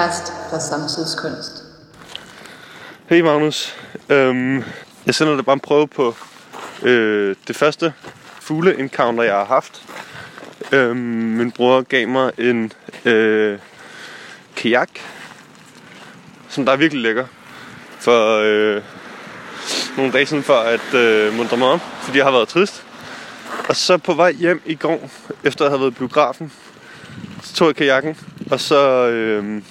[0.00, 1.64] podcast fra Samtidskunst.
[3.08, 3.76] Hej Magnus.
[4.08, 4.64] Øhm,
[5.06, 6.14] jeg sender dig bare en prøve på
[6.82, 7.92] øh, det første
[8.40, 9.82] fugle-encounter, jeg har haft.
[10.72, 12.72] Øhm, min bror gav mig en
[13.04, 13.58] øh,
[14.56, 14.90] kajak,
[16.48, 17.26] som der er virkelig lækker.
[17.98, 18.82] For øh,
[19.96, 22.84] nogle dage siden for at øh, mundre mig om, fordi jeg har været trist.
[23.68, 25.10] Og så på vej hjem i går,
[25.44, 26.52] efter at have været i biografen,
[27.42, 28.16] så tog jeg kajakken,
[28.50, 29.62] og så, øh,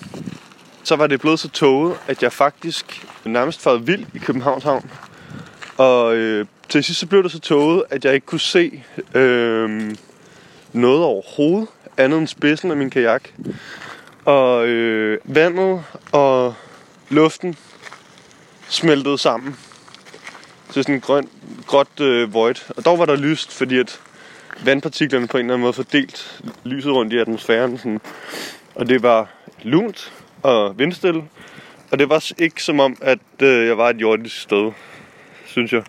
[0.83, 4.89] så var det blevet så tåget, at jeg faktisk nærmest farede vild i Københavns Havn.
[5.77, 8.83] Og øh, til sidst så blev det så tåget, at jeg ikke kunne se
[9.15, 9.95] øh,
[10.73, 13.29] noget overhovedet, andet end spidsen af min kajak.
[14.25, 16.55] Og øh, vandet og
[17.09, 17.55] luften
[18.69, 19.55] smeltede sammen.
[20.73, 21.29] til sådan en grøn,
[21.67, 22.55] gråt øh, void.
[22.77, 23.99] Og dog var der lyst, fordi at
[24.65, 27.77] vandpartiklerne på en eller anden måde fordelt lyset rundt i atmosfæren.
[27.77, 28.01] Sådan.
[28.75, 29.27] Og det var
[29.63, 31.23] lunt og vindstille.
[31.91, 34.71] Og det var ikke som om, at øh, jeg var et jordisk sted,
[35.45, 35.83] synes jeg.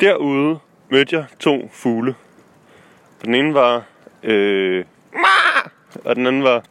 [0.00, 0.58] Derude
[0.90, 2.14] mødte jeg to fugle.
[3.24, 3.82] Den ene var
[4.22, 4.84] øh,
[6.04, 6.64] og den anden var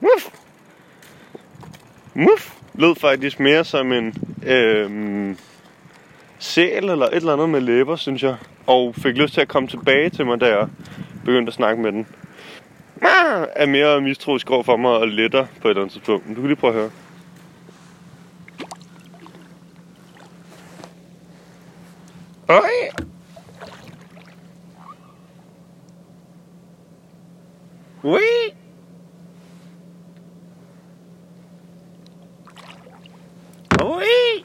[0.00, 0.28] Muff.
[2.14, 4.14] Muff lød faktisk mere som en
[4.46, 5.36] øh,
[6.38, 8.36] sæl eller et eller andet med læber, synes jeg.
[8.66, 10.68] Og fik lyst til at komme tilbage til mig, da jeg
[11.24, 12.06] begyndte at snakke med den.
[13.02, 16.28] Ah, er mere mistroisk over for mig og letter på et eller andet tidspunkt.
[16.28, 16.90] Du kan lige prøve at høre.
[22.48, 23.06] Oi.
[28.02, 28.20] Ui!
[33.82, 34.44] Ui!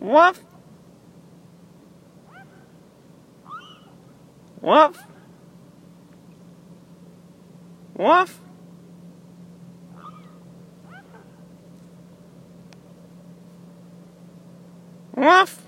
[0.00, 0.51] Woof!
[4.62, 5.02] Woof!
[7.96, 8.40] Woof!
[15.16, 15.61] Woof!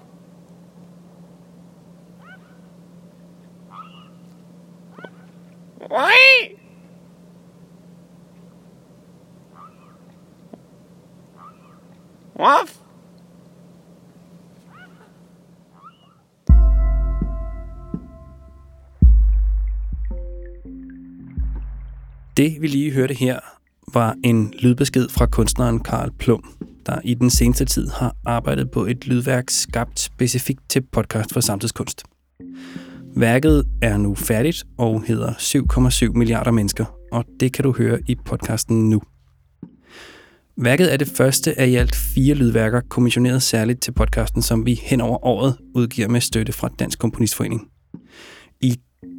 [22.44, 23.40] Det, vi lige hørte her,
[23.92, 26.54] var en lydbesked fra kunstneren Karl Plum,
[26.86, 31.40] der i den seneste tid har arbejdet på et lydværk skabt specifikt til podcast for
[31.40, 32.02] samtidskunst.
[33.16, 38.14] Værket er nu færdigt og hedder 7,7 milliarder mennesker, og det kan du høre i
[38.24, 39.02] podcasten nu.
[40.56, 44.74] Værket er det første af i alt fire lydværker, kommissioneret særligt til podcasten, som vi
[44.82, 47.68] hen over året udgiver med støtte fra Dansk Komponistforening.
[48.60, 48.76] I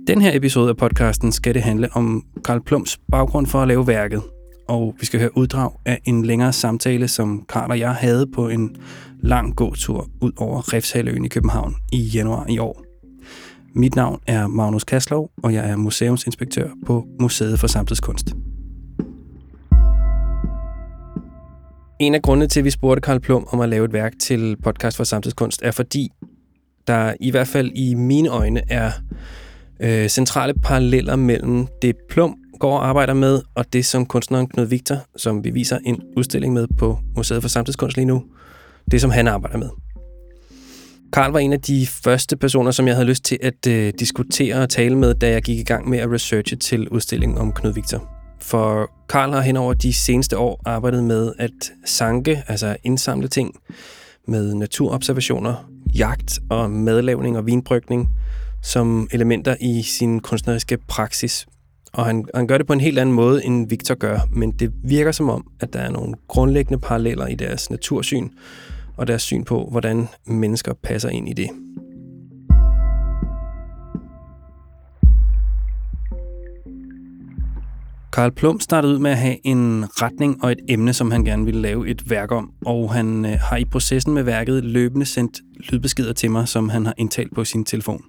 [0.07, 3.87] den her episode af podcasten skal det handle om Karl Plums baggrund for at lave
[3.87, 4.21] værket,
[4.67, 8.49] og vi skal høre uddrag af en længere samtale, som Karl og jeg havde på
[8.49, 8.75] en
[9.19, 12.83] lang gåtur ud over Refshaløen i København i januar i år.
[13.75, 18.35] Mit navn er Magnus Kaslov, og jeg er museumsinspektør på Museet for Samtidskunst.
[21.99, 24.55] En af grundene til, at vi spurgte Karl Plum om at lave et værk til
[24.63, 26.09] podcast for samtidskunst, er fordi
[26.87, 28.91] der i hvert fald i mine øjne er
[29.79, 34.65] øh, centrale paralleller mellem det Plum går og arbejder med, og det som kunstneren Knud
[34.65, 38.23] Victor, som vi viser en udstilling med på Museet for Samtidskunst lige nu,
[38.91, 39.69] det som han arbejder med.
[41.13, 44.55] Karl var en af de første personer, som jeg havde lyst til at øh, diskutere
[44.55, 47.73] og tale med, da jeg gik i gang med at researche til udstillingen om Knud
[47.73, 48.09] Victor.
[48.41, 53.55] For Karl har hen over de seneste år arbejdet med at sanke, altså indsamle ting,
[54.27, 58.09] med naturobservationer, jagt og madlavning og vinbrygning
[58.65, 61.47] som elementer i sin kunstneriske praksis.
[61.93, 64.71] Og han, han gør det på en helt anden måde, end Victor gør, men det
[64.83, 68.29] virker som om, at der er nogle grundlæggende paralleller i deres natursyn,
[68.97, 71.49] og deres syn på, hvordan mennesker passer ind i det.
[78.13, 81.45] Karl Plum startede ud med at have en retning og et emne, som han gerne
[81.45, 85.39] ville lave et værk om, og han øh, har i processen med værket løbende sendt
[85.59, 88.01] lydbeskeder til mig, som han har indtalt på sin telefon.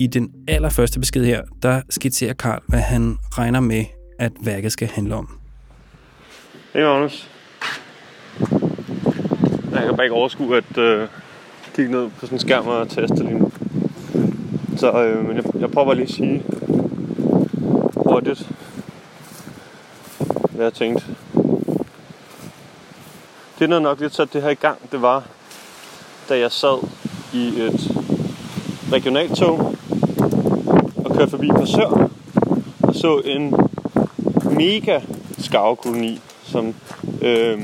[0.00, 3.84] I den allerførste besked her, der skitserer Karl, hvad han regner med,
[4.18, 5.38] at værket skal handle om.
[6.74, 7.30] Hej Magnus.
[9.72, 11.08] Jeg kan bare ikke overskue at øh,
[11.74, 13.52] kigge ned på sådan en skærm og taste lige nu.
[14.76, 16.44] Så øh, men jeg, jeg prøver lige at sige
[17.96, 18.50] hurtigt,
[20.50, 21.04] hvad jeg tænkte.
[23.58, 25.26] Det, der nok lidt sat det her i gang, det var,
[26.28, 26.88] da jeg sad
[27.32, 27.97] i et
[28.92, 29.74] regionaltog
[31.18, 32.10] kørte forbi Korsør
[32.82, 33.54] og så en
[34.56, 35.00] mega
[35.38, 36.74] skarvekoloni, som
[37.22, 37.60] øh,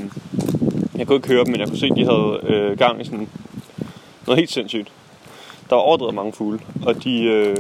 [0.99, 3.05] jeg kunne ikke høre dem, men jeg kunne se, at de havde øh, gang i
[3.05, 3.29] sådan
[4.27, 4.93] noget helt sindssygt.
[5.71, 7.57] Der var overdrevet mange fugle, og de, øh,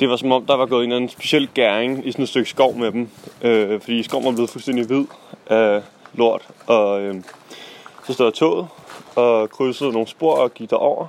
[0.00, 2.28] det var som om, der var gået en eller anden speciel gæring i sådan et
[2.28, 3.08] stykke skov med dem,
[3.42, 5.04] øh, fordi skoven var blevet fuldstændig hvid
[5.46, 5.82] af
[6.14, 7.14] lort, og øh,
[8.06, 8.66] så stod jeg toget
[9.14, 11.06] og krydsede nogle spor og gik derover,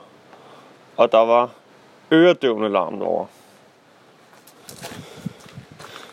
[0.97, 1.49] og der var
[2.11, 3.27] øredøvende larm derovre.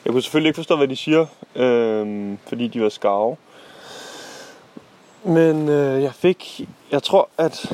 [0.05, 1.27] Jeg kunne selvfølgelig ikke forstå, hvad de siger,
[1.57, 3.37] øh, fordi de var skarve.
[5.25, 7.73] Men øh, jeg fik, jeg tror, at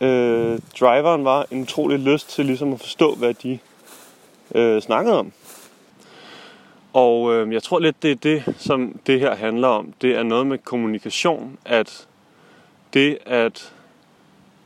[0.00, 3.58] øh, driveren var en utrolig lyst til ligesom at forstå, hvad de
[4.54, 5.32] øh, snakkede om.
[6.92, 9.92] Og øh, jeg tror lidt, det er det, som det her handler om.
[10.02, 12.06] Det er noget med kommunikation, at
[12.94, 13.72] det at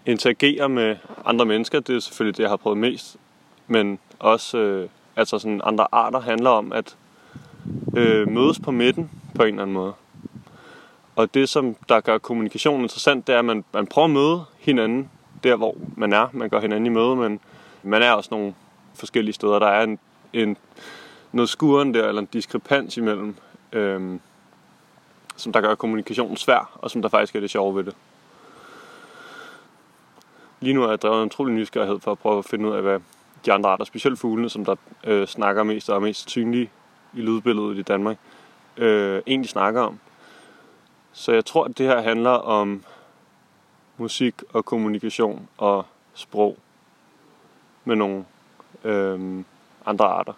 [0.07, 3.17] interagere med andre mennesker, det er selvfølgelig det, jeg har prøvet mest.
[3.67, 6.97] Men også øh, altså sådan andre arter handler om at
[7.97, 9.93] øh, mødes på midten på en eller anden måde.
[11.17, 14.45] Og det, som der gør kommunikation interessant, det er, at man, man prøver at møde
[14.59, 15.11] hinanden
[15.45, 16.29] der, hvor man er.
[16.33, 17.41] Man går hinanden i møde, men
[17.83, 18.55] man er også nogle
[18.95, 19.59] forskellige steder.
[19.59, 19.99] Der er en,
[20.33, 20.57] en
[21.33, 23.37] noget skuren der, eller en diskrepans imellem,
[23.73, 24.21] øhm,
[25.37, 27.95] som der gør kommunikationen svær, og som der faktisk er det sjove ved det.
[30.65, 32.83] Lige nu er jeg drevet en utrolig nysgerrighed for at prøve at finde ud af,
[32.83, 33.01] hvad
[33.47, 34.75] de andre arter, specielt fuglene, som der
[35.05, 36.71] øh, snakker mest og er mest synlige
[37.15, 38.17] i lydbilledet i Danmark,
[38.77, 39.99] øh, egentlig snakker om.
[41.13, 42.85] Så jeg tror, at det her handler om
[43.97, 46.59] musik og kommunikation og sprog
[47.85, 48.25] med nogle
[48.85, 49.45] øh,
[49.87, 50.33] andre arter.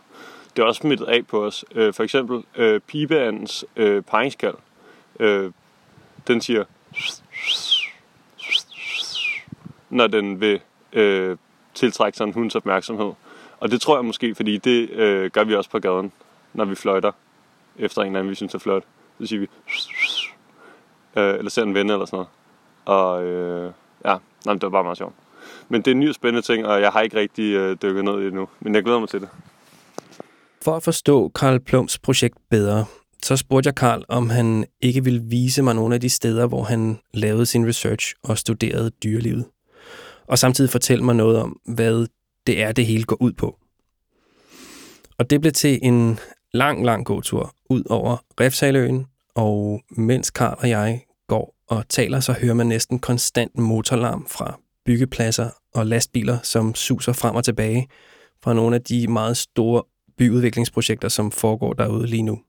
[0.56, 1.64] Det er også smittet af på os.
[1.75, 4.56] Øh, for eksempel øh, pibeandens øh, pegingskald.
[5.20, 5.52] Øh,
[6.26, 6.64] den siger
[9.96, 10.60] når den vil
[10.93, 11.37] øh,
[11.75, 13.12] tiltrække sig en hunds opmærksomhed.
[13.60, 16.12] Og det tror jeg måske, fordi det øh, gør vi også på gaden,
[16.54, 17.12] når vi fløjter
[17.78, 18.82] efter en eller anden, vi synes er flot.
[19.20, 19.48] Så siger vi,
[21.16, 22.28] øh, eller ser en ven eller sådan noget.
[22.84, 23.72] Og øh,
[24.04, 25.14] ja, nej, det var bare meget sjovt.
[25.69, 28.04] Men det er en ny og spændende ting, og jeg har ikke rigtig øh, dykket
[28.04, 28.49] ned i det nu.
[28.60, 29.28] Men jeg glæder mig til det.
[30.62, 32.84] For at forstå Karl Plums projekt bedre,
[33.22, 36.62] så spurgte jeg Karl, om han ikke ville vise mig nogle af de steder, hvor
[36.62, 39.44] han lavede sin research og studerede dyrelivet.
[40.28, 42.06] Og samtidig fortælle mig noget om, hvad
[42.46, 43.58] det er, det hele går ud på.
[45.19, 46.19] Og det blev til en
[46.52, 52.32] lang, lang gåtur ud over Refsaløen, og mens Karl og jeg går og taler, så
[52.32, 57.88] hører man næsten konstant motorlarm fra byggepladser og lastbiler, som suser frem og tilbage
[58.43, 59.82] fra nogle af de meget store
[60.19, 62.40] byudviklingsprojekter, som foregår derude lige nu.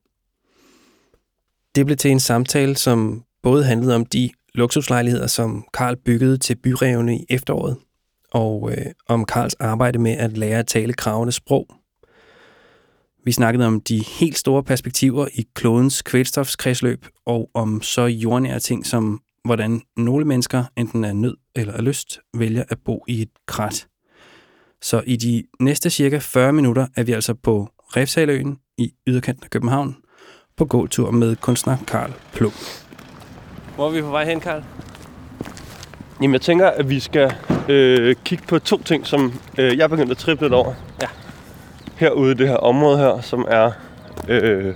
[1.74, 6.56] Det blev til en samtale, som både handlede om de luksuslejligheder, som Karl byggede til
[6.56, 7.76] byrevne i efteråret,
[8.32, 11.66] og øh, om Karls arbejde med at lære at tale kravende sprog.
[13.24, 18.86] Vi snakkede om de helt store perspektiver i klodens kvælstofskredsløb, og om så jordnære ting
[18.86, 23.30] som, hvordan nogle mennesker, enten af nød eller af lyst, vælger at bo i et
[23.46, 23.86] krat.
[24.82, 29.50] Så i de næste cirka 40 minutter er vi altså på Refsaløen i yderkanten af
[29.50, 29.96] København,
[30.56, 32.52] på gåtur med kunstner Karl Plum.
[33.78, 34.62] Hvor er vi på vej hen, Karl?
[36.22, 37.34] Jamen, jeg tænker, at vi skal
[37.68, 40.74] øh, kigge på to ting, som øh, jeg er begyndt at trippe lidt over.
[41.02, 41.06] Ja.
[41.96, 43.70] Herude i det her område her, som er
[44.28, 44.74] øh,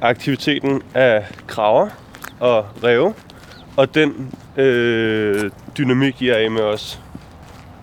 [0.00, 1.88] aktiviteten af kraver
[2.40, 3.14] og ræve,
[3.76, 7.00] og den øh, dynamik, I er i med os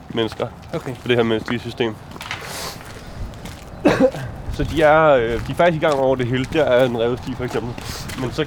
[0.10, 0.96] mennesker Okay.
[1.02, 1.96] på det her menneskelige system.
[4.54, 6.46] så de er, øh, de er faktisk i gang over det hele.
[6.54, 7.74] Der er en revsti for eksempel.
[8.22, 8.46] Men så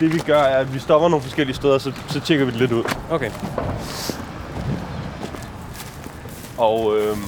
[0.00, 2.60] det vi gør er, at vi stopper nogle forskellige steder, så, så tjekker vi det
[2.60, 2.84] lidt ud.
[3.10, 3.30] Okay.
[6.58, 7.24] Og øhm,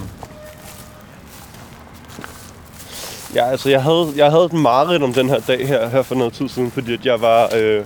[3.34, 6.14] ja, altså jeg havde, jeg havde et mareridt om den her dag her, her for
[6.14, 7.84] noget tid siden, fordi at jeg var, øh,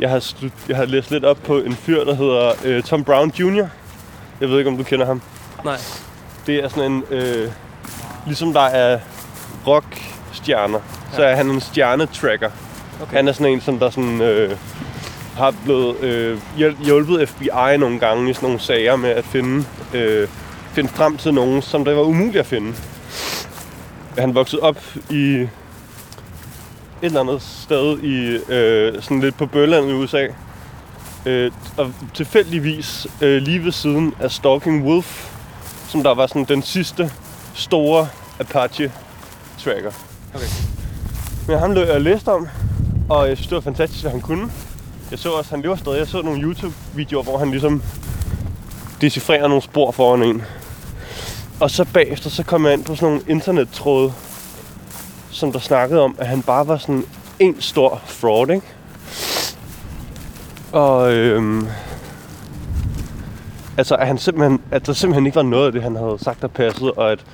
[0.00, 3.30] jeg slut, jeg havde læst lidt op på en fyr, der hedder øh, Tom Brown
[3.30, 3.66] Jr.
[4.40, 5.22] Jeg ved ikke, om du kender ham.
[5.64, 5.76] Nej.
[6.46, 7.50] Det er sådan en, øh,
[8.26, 8.98] ligesom der er
[9.66, 10.78] rockstjerner,
[11.10, 11.16] ja.
[11.16, 12.50] så er han en stjernetracker.
[13.02, 13.16] Okay.
[13.16, 14.56] Han er sådan en, som der sådan, øh,
[15.36, 16.38] har blevet øh,
[16.84, 20.28] hjulpet FBI nogle gange i sådan nogle sager med at finde, øh,
[20.72, 22.74] finde frem til nogen, som det var umuligt at finde.
[24.18, 25.48] Han voksede op i et
[27.02, 30.26] eller andet sted i øh, sådan lidt på Bølland i USA.
[31.26, 35.30] Øh, og tilfældigvis øh, lige ved siden af Stalking Wolf,
[35.88, 37.10] som der var sådan den sidste
[37.54, 38.08] store
[38.40, 38.92] Apache
[39.58, 39.92] tracker.
[40.34, 40.46] Okay.
[41.48, 42.48] Men ham løb jeg læste om,
[43.08, 44.50] og jeg synes, det var fantastisk, hvad han kunne.
[45.10, 45.98] Jeg så også, han lever stadig.
[45.98, 47.82] Jeg så nogle YouTube-videoer, hvor han ligesom
[49.00, 50.42] decifrerer nogle spor foran en.
[51.60, 54.12] og så bagefter, så kom jeg ind på sådan nogle internettråde,
[55.30, 57.04] som der snakkede om, at han bare var sådan
[57.38, 58.66] en stor fraud, ikke?
[60.72, 61.68] Og øhm,
[63.76, 66.42] altså, at, han simpelthen, at der simpelthen ikke var noget af det, han havde sagt,
[66.42, 67.24] der passede, og at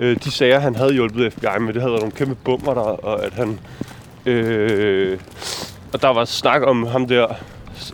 [0.00, 2.80] øh, de sager, han havde hjulpet FBI med, det havde været nogle kæmpe bummer der,
[2.80, 3.60] og at han...
[4.26, 5.18] Øh,
[5.92, 7.26] og der var snak om ham der,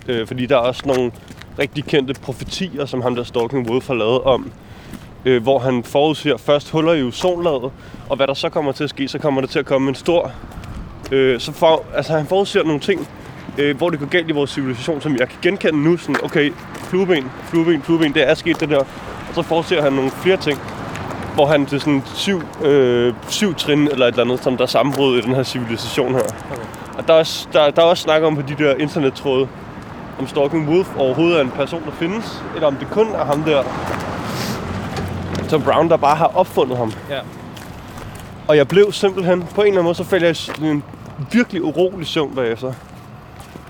[0.09, 1.12] øh, fordi der er også nogle
[1.59, 4.52] rigtig kendte profetier, som ham der Stalking Wolf har lavet om,
[5.25, 7.73] øh, hvor han forudsiger først huller i ozonlaget,
[8.09, 9.95] og hvad der så kommer til at ske, så kommer der til at komme en
[9.95, 10.33] stor...
[11.12, 13.09] Øh, så for, altså han forudsiger nogle ting,
[13.59, 16.52] øh, hvor det går galt i vores civilisation, som jeg kan genkende nu, sådan, okay,
[16.76, 18.78] flueben, flueben, flueben, det er sket det der.
[19.28, 20.61] Og så forudsiger han nogle flere ting,
[21.35, 24.69] hvor han til sådan syv, øh, syv trin eller et eller andet, som der er
[24.69, 26.21] sammenbrud i den her civilisation her.
[26.21, 26.62] Okay.
[26.99, 29.49] Og der er, også, der, der er også snak om på de der internettråde,
[30.21, 33.43] om Stalking Wolf overhovedet er en person, der findes, eller om det kun er ham
[33.43, 33.62] der,
[35.49, 36.93] Tom Brown, der bare har opfundet ham.
[37.11, 37.21] Ja.
[38.49, 40.83] Og jeg blev simpelthen, på en eller anden måde, så faldt jeg i en
[41.33, 42.73] virkelig urolig søvn bagefter.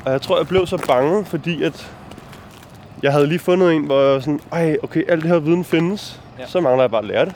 [0.04, 1.90] Og jeg tror, jeg blev så bange, fordi at
[3.02, 5.64] jeg havde lige fundet en, hvor jeg var sådan, ej, okay, alt det her viden
[5.64, 6.21] findes.
[6.38, 6.46] Ja.
[6.46, 7.34] Så mangler jeg bare at lære det.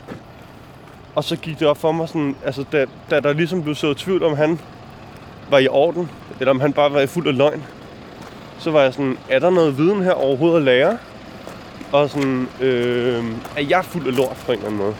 [1.15, 3.93] Og så gik det op for mig sådan, altså da, da der ligesom blev så
[3.93, 4.59] tvivl om han
[5.49, 7.63] var i orden, eller om han bare var i fuld af løgn,
[8.59, 10.97] så var jeg sådan, er der noget viden her overhovedet at lære?
[11.91, 13.23] Og sådan, øh,
[13.57, 14.95] er jeg fuld af lort på en eller anden måde?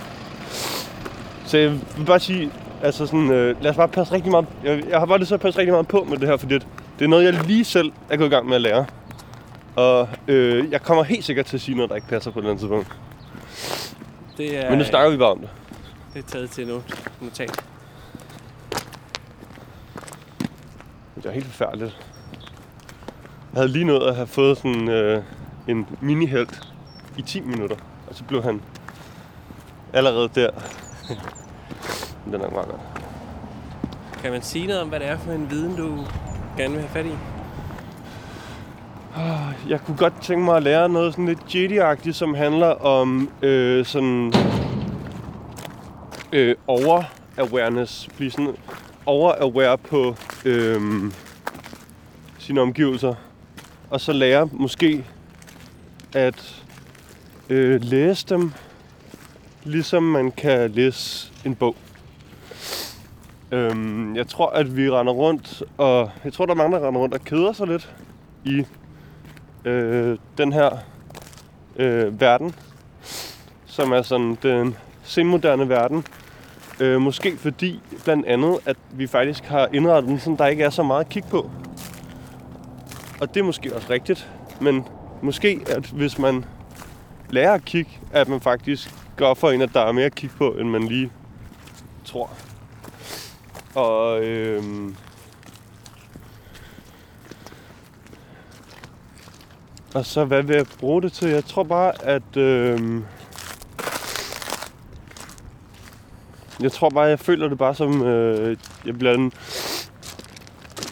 [1.46, 2.52] Så jeg vil bare sige,
[2.84, 5.34] altså sådan, øh, lad os bare passe rigtig meget, jeg, jeg har bare lyst til
[5.34, 6.68] at passe rigtig meget på med det her, fordi det,
[7.00, 8.86] det er noget, jeg lige selv er gået i gang med at lære.
[9.76, 12.48] Og øh, jeg kommer helt sikkert til at sige noget, der ikke passer på den
[12.48, 12.88] andet tidspunkt.
[14.40, 15.50] Det er, Men nu snakker vi bare om det.
[16.14, 16.82] det er taget til nu.
[17.22, 17.64] Notat.
[21.16, 21.98] Det var helt forfærdeligt.
[23.54, 25.24] Jeg havde lige nået at have fået sådan øh,
[25.68, 26.60] en mini-helt
[27.18, 27.76] i 10 minutter.
[28.10, 28.62] Og så blev han
[29.94, 30.50] allerede der.
[32.32, 32.82] Den er meget godt.
[34.22, 36.06] Kan man sige noget om, hvad det er for en viden, du
[36.58, 37.16] gerne vil have fat i?
[39.16, 43.30] Ah, jeg kunne godt tænke mig at lære noget sådan lidt Jedi-agtigt, som handler om
[43.42, 44.34] øh, sådan
[46.34, 48.10] øh, over-awareness.
[48.18, 48.56] Blive sådan
[49.06, 50.82] over-aware på øh,
[52.38, 53.16] sine omgivelser.
[53.90, 55.06] Og så lære måske
[56.16, 56.64] at
[57.50, 58.52] øh, læse dem,
[59.64, 61.76] ligesom man kan læse en bog.
[63.52, 67.02] Øhm, jeg tror, at vi render rundt, og jeg tror, der er mange, der render
[67.02, 67.96] rundt og keder sig lidt
[68.46, 68.66] i
[69.66, 70.78] øh, den her
[71.76, 72.56] øh, verden,
[73.66, 76.06] som er sådan den senmoderne verden.
[76.80, 80.70] Øh, måske fordi blandt andet, at vi faktisk har indrettet den, sådan der ikke er
[80.70, 81.52] så meget at kigge på.
[83.22, 84.30] Og det er måske også rigtigt,
[84.62, 84.86] men
[85.22, 86.46] måske, at hvis man
[87.30, 90.36] lærer at kigge, at man faktisk går for en, at der er mere at kigge
[90.38, 91.12] på, end man lige
[92.06, 92.30] tror.
[93.76, 94.96] Og øhm,
[99.96, 101.30] Og så hvad vil jeg bruge det til?
[101.30, 102.38] Jeg tror bare, at...
[102.38, 103.02] Øh,
[106.62, 108.02] jeg tror bare, jeg føler det bare som...
[108.02, 109.32] Øh, jeg bliver en,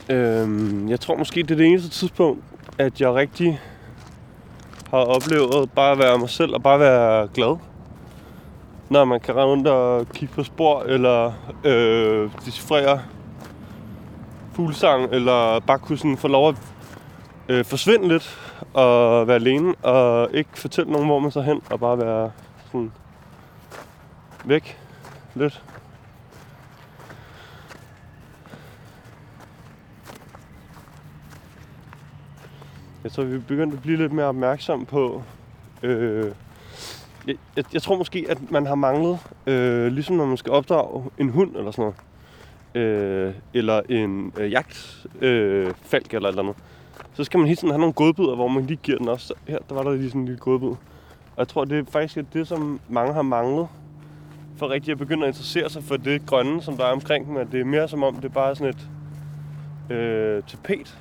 [0.09, 2.43] øh, Jeg tror måske, det er det eneste tidspunkt,
[2.77, 3.59] at jeg rigtig
[4.89, 7.57] har oplevet bare at være mig selv og bare være glad.
[8.89, 13.01] Når man kan rende rundt og kigge på spor, eller øh, decifrere
[14.53, 16.55] fuglesang, eller bare kunne sådan få lov at
[17.49, 21.79] øh, forsvinde lidt og være alene og ikke fortælle nogen, hvor man så hen, og
[21.79, 22.31] bare være
[22.71, 22.91] sådan
[24.45, 24.77] væk
[25.35, 25.63] lidt.
[33.03, 35.23] Jeg tror, vi er begyndt at blive lidt mere opmærksom på...
[35.83, 36.31] Øh,
[37.27, 41.09] jeg, jeg, jeg tror måske, at man har manglet, øh, ligesom når man skal opdrage
[41.17, 41.93] en hund eller sådan
[42.75, 46.55] noget, øh, eller en øh, jagtfalk øh, falk eller et eller andet,
[47.17, 49.33] så skal man hele tiden have nogle godbidder, hvor man lige giver den også.
[49.47, 50.67] Her, der var der lige sådan en lille godbid.
[50.67, 53.67] Og jeg tror, det er faktisk det, som mange har manglet,
[54.57, 57.37] for rigtig at begynde at interessere sig for det grønne, som der er omkring dem.
[57.37, 58.89] At det er mere som om, det er bare sådan et
[59.95, 60.97] øh, tapet,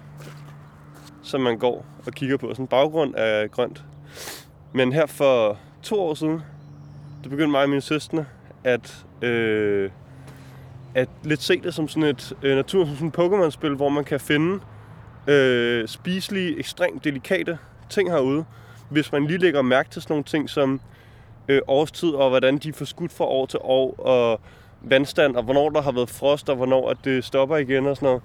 [1.22, 2.48] som man går og kigger på.
[2.48, 3.84] Sådan en baggrund af grønt.
[4.72, 6.42] Men her for to år siden,
[7.24, 8.24] der begyndte mig og mine søstre
[8.64, 9.90] at, øh,
[10.94, 14.04] at lidt se det som sådan et øh, natur, som sådan et Pokémon-spil, hvor man
[14.04, 14.60] kan finde
[15.26, 17.58] øh, spiselige, ekstremt delikate
[17.90, 18.44] ting herude,
[18.90, 20.80] hvis man lige lægger mærke til sådan nogle ting som
[21.48, 24.40] øh, årstid, og hvordan de er forskudt fra år til år, og
[24.80, 28.06] vandstand, og hvornår der har været frost, og hvornår at det stopper igen og sådan
[28.06, 28.22] noget.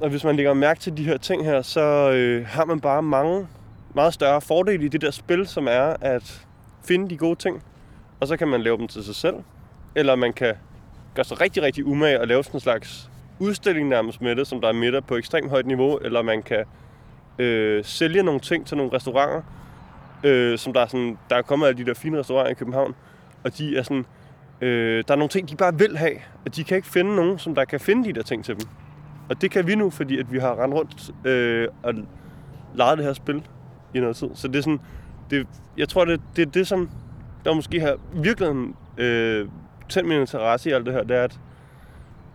[0.00, 3.02] Og hvis man lægger mærke til de her ting her, så øh, har man bare
[3.02, 3.46] mange
[3.94, 6.46] meget større fordele i det der spil, som er at
[6.84, 7.62] finde de gode ting,
[8.20, 9.36] og så kan man lave dem til sig selv.
[9.94, 10.54] Eller man kan
[11.14, 13.10] gøre sig rigtig, rigtig umage og lave sådan en slags
[13.42, 15.96] udstilling nærmest med det, som der er midter på ekstremt højt niveau.
[15.96, 16.64] Eller man kan
[17.38, 19.42] øh, sælge nogle ting til nogle restauranter,
[20.24, 22.94] øh, som der er, sådan, der er kommet af de der fine restauranter i København.
[23.44, 24.04] Og de er sådan,
[24.60, 27.38] øh, der er nogle ting, de bare vil have, og de kan ikke finde nogen,
[27.38, 28.68] som der kan finde de der ting til dem.
[29.28, 31.94] Og det kan vi nu, fordi at vi har rendt rundt øh, og
[32.74, 33.42] leget det her spil
[33.94, 34.28] i noget tid.
[34.34, 34.80] Så det er sådan,
[35.30, 35.46] det,
[35.76, 36.90] jeg tror, det, det er det, som
[37.44, 38.48] der måske har virkelig
[38.98, 39.48] øh,
[39.88, 41.40] tændt min interesse i alt det her, det er, at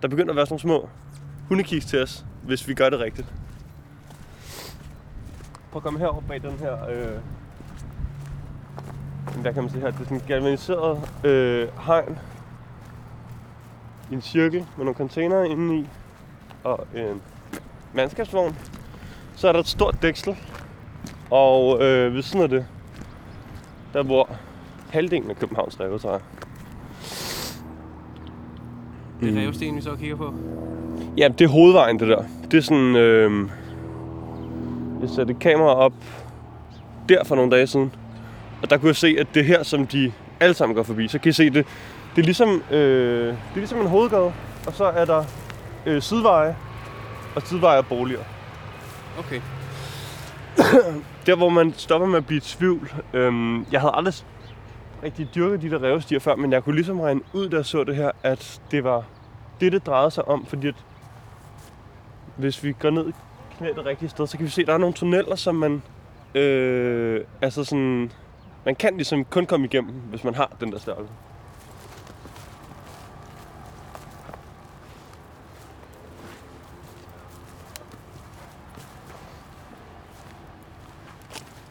[0.02, 0.90] der begynder at være sådan nogle små
[1.48, 3.28] hundekiks til os, hvis vi gør det rigtigt.
[5.72, 6.90] Prøv at komme herover bag den her...
[6.90, 7.22] Øh,
[9.44, 12.20] der kan man se her, det er sådan en galvaniseret øh, hegn
[14.12, 15.88] i en cirkel med nogle containere indeni i
[16.64, 17.22] og en
[17.94, 18.56] mandskabsvogn.
[19.36, 20.38] Så er der et stort dæksel,
[21.32, 22.66] og øh, ved siden af det,
[23.94, 24.30] der bor
[24.90, 26.22] halvdelen af Københavns rev, tror jeg.
[29.22, 30.34] Det er revsten, vi så kigger på.
[31.18, 32.24] Ja, det er hovedvejen, det der.
[32.52, 32.96] Det er sådan...
[32.96, 33.50] Øh,
[35.02, 35.94] jeg satte et kamera op
[37.10, 37.94] der for nogle dage siden.
[38.62, 41.20] Og der kunne jeg se, at det her, som de alle sammen går forbi, så
[41.20, 41.66] kan I se det.
[42.16, 44.34] Det er ligesom, øh, det er ligesom en hovedgade,
[44.68, 45.24] og så er der
[45.86, 46.56] øh, sideveje,
[47.36, 48.20] og sideveje er boliger.
[49.20, 49.42] Okay.
[51.26, 52.94] Der, hvor man stopper med at blive i tvivl.
[53.14, 54.14] Øhm, jeg havde aldrig
[55.04, 57.84] rigtig dyrket de der revstier før, men jeg kunne ligesom regne ud, da jeg så
[57.84, 59.06] det her, at det var
[59.60, 60.46] det, det drejede sig om.
[60.46, 60.76] Fordi at
[62.38, 63.12] hvis vi går ned i
[63.58, 65.82] knæ det rigtige sted, så kan vi se, at der er nogle tunneller, som man...
[66.36, 68.12] Øh, altså sådan...
[68.66, 71.14] Man kan ligesom kun komme igennem, hvis man har den der størrelse.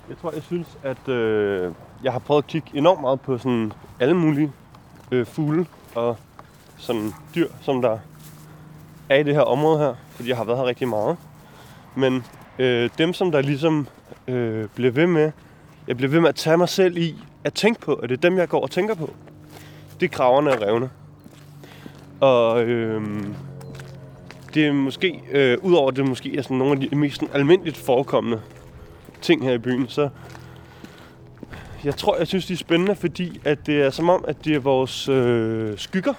[0.08, 1.72] Jeg tror, jeg synes, at øh,
[2.04, 4.52] jeg har prøvet at kigge enormt meget på sådan alle mulige
[5.12, 6.16] øh, fugle og
[6.76, 7.98] sådan dyr, som der
[9.08, 11.16] er i det her område her, fordi jeg har været her rigtig meget.
[11.94, 12.24] Men
[12.58, 13.88] øh, dem, som der ligesom
[14.28, 15.32] øh, bliver ved med,
[15.88, 18.20] jeg bliver ved med at tage mig selv i at tænke på, at det er
[18.20, 19.10] dem, jeg går og tænker på.
[20.00, 20.90] Det er kraverne og revne.
[22.20, 23.02] Og øh,
[24.54, 27.76] det er måske, øh, udover at det måske er sådan nogle af de mest almindeligt
[27.76, 28.40] forekommende
[29.22, 30.08] ting her i byen, så
[31.86, 34.54] jeg tror, jeg synes, de er spændende, fordi at det er som om, at det
[34.54, 36.14] er vores øh, skygger.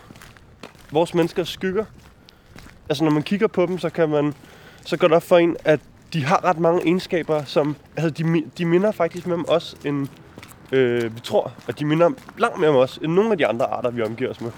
[0.92, 1.86] Vores menneskers skygger.
[2.90, 4.34] Altså, når man kigger på dem, så kan man
[4.86, 5.80] så går det op for en, at
[6.14, 10.08] de har ret mange egenskaber, som altså, de, de minder faktisk mere om os, end
[10.72, 11.52] øh, vi tror.
[11.68, 14.30] Og de minder langt mere om os, end nogle af de andre arter, vi omgiver
[14.30, 14.52] os med.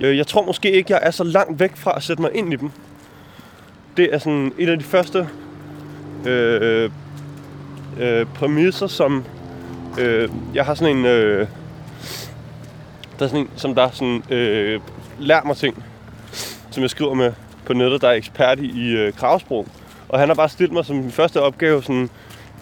[0.00, 2.52] Øh, jeg tror måske ikke, jeg er så langt væk fra at sætte mig ind
[2.52, 2.70] i dem.
[3.96, 5.28] Det er sådan en af de første
[6.26, 6.90] Øh, øh,
[8.00, 9.24] øh, præmisser, som
[9.98, 11.48] øh, jeg har sådan en, øh,
[13.18, 14.80] der er sådan en, som der sådan øh,
[15.18, 15.84] lærer mig ting,
[16.70, 17.32] som jeg skriver med
[17.66, 19.66] på nettet, der er ekspert i, i øh, kravsprog.
[20.08, 22.10] Og han har bare stillet mig som min første opgave sådan,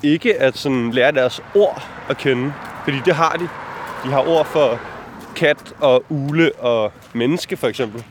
[0.02, 2.52] ikke at sådan lære deres ord at kende,
[2.84, 3.48] fordi det har de.
[4.04, 4.80] De har ord for
[5.36, 8.04] kat og ule og menneske for eksempel.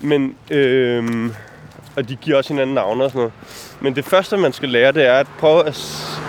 [0.00, 1.30] Men, øh,
[2.00, 3.32] og de giver også hinanden navne og sådan noget.
[3.80, 5.78] Men det første, man skal lære, det er at prøve at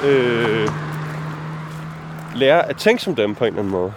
[0.03, 0.69] øh,
[2.36, 3.93] lære at tænke som dem på en eller anden måde.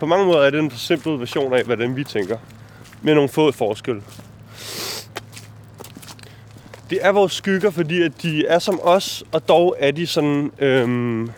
[0.00, 2.38] På mange måder er det en forsimplet version af, hvordan vi tænker.
[3.02, 4.02] Med nogle få forskelle.
[6.90, 10.52] Det er vores skygger, fordi at de er som os, og dog er de sådan...
[10.58, 11.30] Øhm,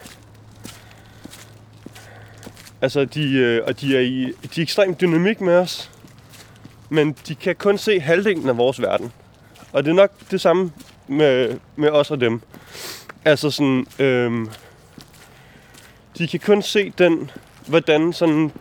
[2.81, 5.91] altså, de, øh, og de er, i, de er ekstremt dynamik med os.
[6.89, 9.13] Men de kan kun se halvdelen af vores verden.
[9.73, 10.73] Og det er nok det samme
[11.09, 12.41] med, med os og dem.
[13.25, 13.87] Altså sådan...
[13.99, 14.49] Øhm,
[16.19, 17.31] de kan kun se den,
[17.67, 18.53] hvordan sådan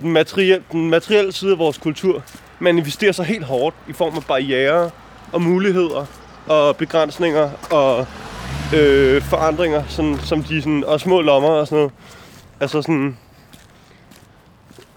[0.00, 2.22] den materielle, den materielle side af vores kultur
[2.58, 4.90] manifesterer sig helt hårdt i form af barriere
[5.32, 6.06] og muligheder
[6.46, 8.06] og begrænsninger og
[8.76, 11.92] øh, forandringer, sådan, som de sådan, og små lommer og sådan noget.
[12.60, 13.18] Altså sådan...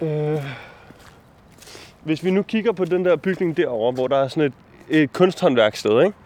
[0.01, 0.43] Øh,
[2.03, 4.53] hvis vi nu kigger på den der bygning derovre, hvor der er sådan et,
[4.89, 6.17] et kunsthåndværksted, ikke?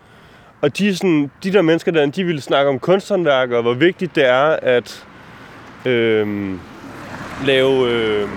[0.61, 4.15] Og de, sådan, de der mennesker der, de ville snakke om kunsthåndværk, og hvor vigtigt
[4.15, 5.05] det er at
[5.85, 6.55] øh,
[7.45, 7.89] lave...
[7.89, 8.29] Øh,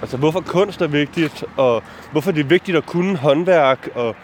[0.00, 1.82] altså, hvorfor kunst er vigtigt, og
[2.12, 4.16] hvorfor det er vigtigt at kunne håndværk, og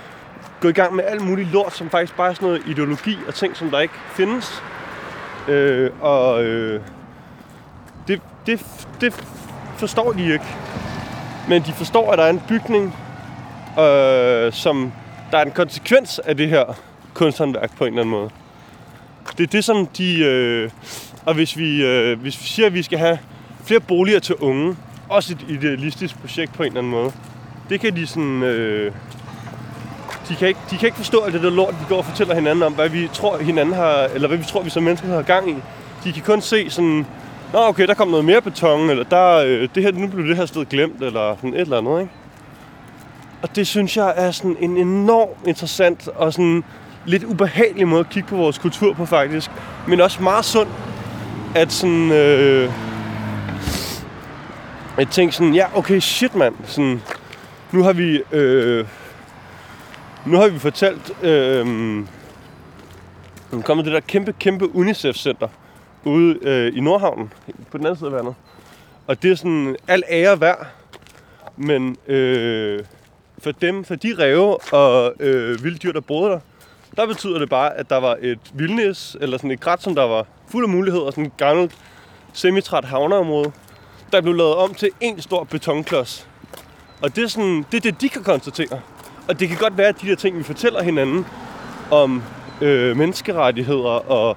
[0.61, 3.35] gå i gang med alt muligt lort, som faktisk bare er sådan noget ideologi og
[3.35, 4.63] ting, som der ikke findes.
[5.49, 6.81] Øh, og øh,
[8.09, 8.67] det, det,
[9.01, 9.25] det
[9.77, 10.45] forstår de ikke.
[11.49, 12.97] Men de forstår, at der er en bygning,
[13.79, 14.93] øh, som
[15.31, 16.65] der er en konsekvens af det her
[17.15, 18.31] kunsthåndværk på en eller anden måde.
[19.39, 20.19] Det er det, som de...
[20.25, 20.71] Øh,
[21.27, 23.19] og hvis vi, øh, hvis vi siger, at vi skal have
[23.65, 24.77] flere boliger til unge,
[25.09, 27.13] også et idealistisk projekt på en eller anden måde,
[27.69, 28.43] det kan de sådan...
[28.43, 28.93] Øh,
[30.29, 32.35] de kan, ikke, de kan ikke forstå alt det der lort, vi går og fortæller
[32.35, 35.23] hinanden om, hvad vi tror hinanden har, eller hvad vi tror, vi som mennesker har
[35.23, 35.55] gang i.
[36.05, 37.07] De kan kun se sådan,
[37.53, 40.37] Nå, okay, der kom noget mere beton, eller der, øh, det her, nu blev det
[40.37, 42.13] her sted glemt, eller sådan et eller andet, ikke?
[43.45, 46.65] Og det synes jeg er sådan en enorm interessant og sådan
[47.07, 49.51] lidt ubehagelig måde at kigge på vores kultur på, faktisk.
[49.89, 50.69] Men også meget sund,
[51.55, 52.13] at sådan...
[52.13, 52.71] Øh,
[54.99, 56.55] jeg tænkte sådan, ja, okay, shit, mand.
[56.65, 57.03] Sådan,
[57.73, 58.23] nu har vi...
[58.33, 58.87] Øh,
[60.27, 61.13] nu har vi fortalt...
[61.23, 61.67] Øh,
[63.53, 65.49] nu kommer det der kæmpe, kæmpe UNICEF-center
[66.05, 67.33] ude øh, i Nordhavnen,
[67.71, 68.35] på den anden side af vandet.
[69.07, 70.67] Og det er sådan al ære værd,
[71.57, 72.81] men øh,
[73.45, 76.41] for dem, for de ræve og øh, vilddyr, der boede der,
[76.97, 80.03] der betyder det bare, at der var et vildnis, eller sådan et græt, som der
[80.03, 81.73] var fuld af muligheder, sådan et gammelt
[82.33, 83.53] semitræt havneområde,
[84.13, 86.29] der blev lavet om til en stor betonklods.
[87.03, 88.81] Og det er, sådan, det er det, de kan konstatere.
[89.29, 91.27] Og det kan godt være, at de der ting, vi fortæller hinanden
[91.91, 92.23] om
[92.61, 94.37] øh, menneskerettigheder og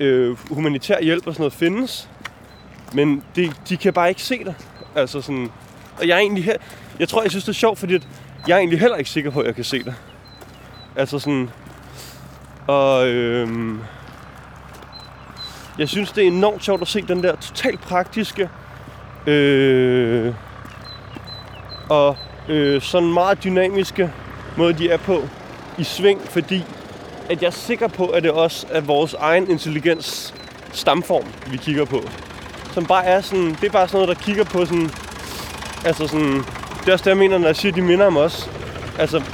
[0.00, 2.08] øh, humanitær hjælp og sådan noget findes.
[2.92, 4.54] Men det, de kan bare ikke se det.
[4.94, 5.50] Altså sådan,
[6.00, 6.56] og jeg er egentlig her,
[6.98, 8.08] jeg tror, jeg synes, det er sjovt, fordi at
[8.48, 9.94] jeg er egentlig heller ikke sikker på, at jeg kan se det.
[10.96, 11.50] Altså sådan,
[12.66, 13.80] og øhm,
[15.78, 18.48] jeg synes, det er enormt sjovt at se den der totalt praktiske
[19.26, 20.34] øh,
[21.88, 22.16] og
[22.48, 24.12] øh, sådan meget dynamiske
[24.56, 25.22] måde, de er på
[25.78, 26.64] i sving, fordi
[27.30, 30.34] at jeg er sikker på, at det også er vores egen intelligens
[30.72, 32.02] stamform, vi kigger på.
[32.72, 34.90] Som bare er sådan, det er bare sådan noget, der kigger på sådan,
[35.84, 36.44] altså sådan,
[36.86, 38.50] det er også det, jeg mener, når jeg siger, at de minder om os.
[38.98, 39.24] Altså, der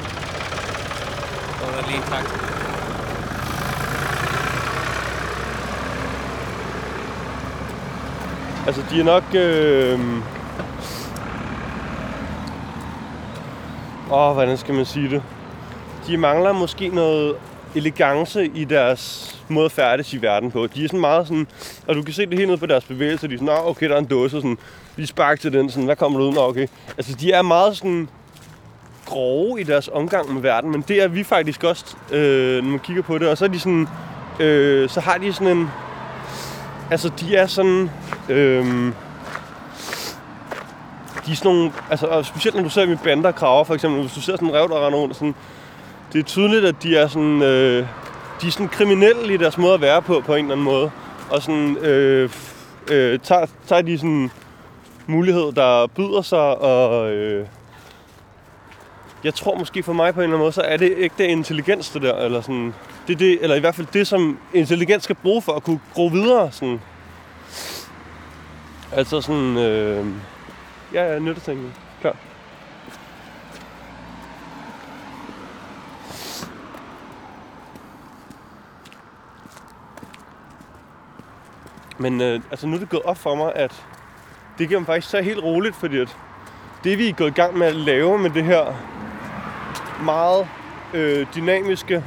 [1.78, 2.42] er lige taxa.
[8.66, 10.00] altså de er nok, øh,
[14.12, 15.22] åh, hvordan skal man sige det?
[16.06, 17.36] De mangler måske noget
[17.74, 20.66] elegance i deres måde at færdes i verden på.
[20.66, 21.46] De er sådan meget sådan,
[21.86, 23.28] og du kan se det helt ned på deres bevægelser.
[23.28, 24.58] De er sådan, okay, der er en dåse, sådan,
[24.96, 26.34] vi sparker til den, sådan, hvad kommer der ud?
[26.34, 26.66] Nå, okay.
[26.96, 28.08] Altså, de er meget sådan
[29.06, 32.78] grove i deres omgang med verden, men det er vi faktisk også, øh, når man
[32.78, 33.28] kigger på det.
[33.28, 33.88] Og så er de sådan,
[34.40, 35.70] øh, så har de sådan en,
[36.90, 37.90] altså, de er sådan,
[38.28, 38.92] øh,
[41.26, 43.74] de er sådan nogle, altså, specielt når du ser dem i bander og kraver, for
[43.74, 45.34] eksempel, hvis du ser sådan en rev, der render rundt, sådan,
[46.12, 47.86] det er tydeligt, at de er sådan, øh,
[48.42, 50.90] de er sådan kriminelle i deres måde at være på, på en eller anden måde.
[51.30, 52.30] Og sådan, øh,
[52.90, 54.30] øh, tager, tager de sådan
[55.06, 57.46] mulighed, der byder sig, og øh,
[59.24, 61.24] jeg tror måske for mig på en eller anden måde, så er det ikke det
[61.24, 62.74] intelligens, det der, eller sådan,
[63.08, 66.06] det det, eller i hvert fald det, som intelligens skal bruge for at kunne gro
[66.06, 66.80] videre, sådan.
[68.92, 70.06] Altså sådan, øh,
[70.94, 72.16] ja, ja, nyttetingene, klar.
[82.02, 83.84] Men øh, altså nu er det gået op for mig, at
[84.58, 86.16] det kan man faktisk tage helt roligt, fordi at
[86.84, 88.74] det vi er gået i gang med at lave med det her
[90.04, 90.48] meget
[90.94, 92.04] øh, dynamiske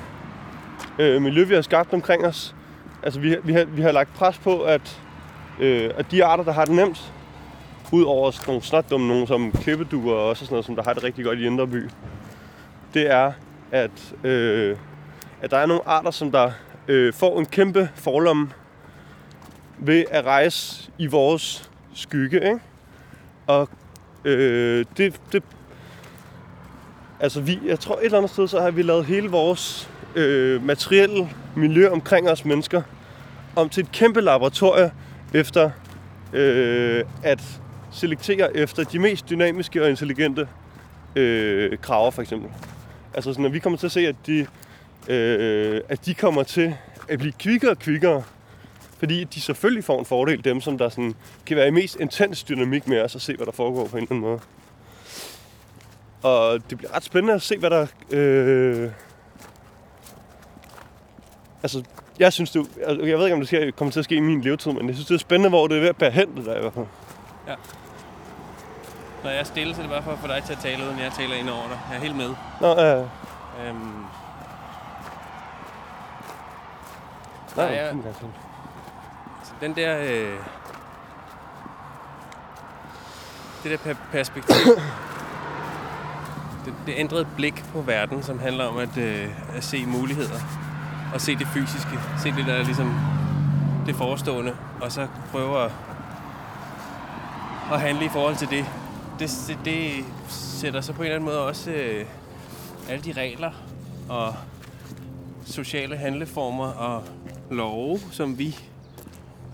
[0.99, 2.55] øh, miljø, vi har skabt omkring os.
[3.03, 5.01] Altså vi, vi, har, vi har lagt pres på, at,
[5.59, 7.13] øh, at de arter, der har det nemt,
[7.91, 10.93] ud over sådan nogle snotdumme nogen som klippeduer og også sådan noget, som der har
[10.93, 11.89] det rigtig godt i Indre By,
[12.93, 13.31] det er,
[13.71, 14.77] at, øh,
[15.41, 16.51] at der er nogle arter, som der
[16.87, 18.49] øh, får en kæmpe forlomme
[19.77, 22.59] ved at rejse i vores skygge, ikke?
[23.47, 23.69] Og
[24.25, 25.43] øh, det, det,
[27.19, 30.63] altså vi, jeg tror et eller andet sted, så har vi lavet hele vores øh,
[30.63, 32.81] materielle miljø omkring os mennesker
[33.55, 34.89] om til et kæmpe laboratorium
[35.33, 35.71] efter
[36.33, 37.43] øh, at
[37.91, 40.47] selektere efter de mest dynamiske og intelligente
[41.15, 42.49] øh, kraver, for eksempel.
[43.13, 44.47] Altså sådan, at vi kommer til at se, at de,
[45.07, 46.75] øh, at de kommer til
[47.09, 48.23] at blive kvikkere og kvikkere,
[48.99, 52.43] fordi de selvfølgelig får en fordel, dem som der sådan, kan være i mest intens
[52.43, 54.39] dynamik med os og se, hvad der foregår på en eller anden måde.
[56.23, 57.87] Og det bliver ret spændende at se, hvad der...
[58.11, 58.91] Øh...
[61.63, 61.83] Altså,
[62.19, 62.67] jeg synes det...
[62.85, 64.87] altså, Jeg ved ikke, om det skal, kommer til at ske i min levetid, men
[64.87, 66.61] jeg synes, det er spændende, hvor det er ved at bære hen, det der i
[66.61, 66.85] hvert fald.
[69.23, 70.83] Når jeg er stille, så er det bare for at få dig til at tale,
[70.83, 71.79] uden jeg taler ind over dig.
[71.89, 72.29] Jeg er helt med.
[72.61, 72.95] Nå, ja.
[72.99, 73.07] Øhm,
[77.57, 77.95] Nej, jeg-
[79.61, 79.97] den der...
[79.99, 80.39] Øh,
[83.63, 84.55] det der per- perspektiv.
[86.65, 90.39] det, det ændrede blik på verden, som handler om at, øh, at se muligheder.
[91.13, 92.95] Og se det fysiske, se det der ligesom
[93.85, 95.71] det forestående, og så prøve at,
[97.73, 98.65] at handle i forhold til det.
[99.19, 102.05] Det, det, det sætter så på en eller anden måde også øh,
[102.89, 103.51] alle de regler
[104.09, 104.35] og
[105.45, 107.03] sociale handleformer og
[107.51, 108.59] love, som vi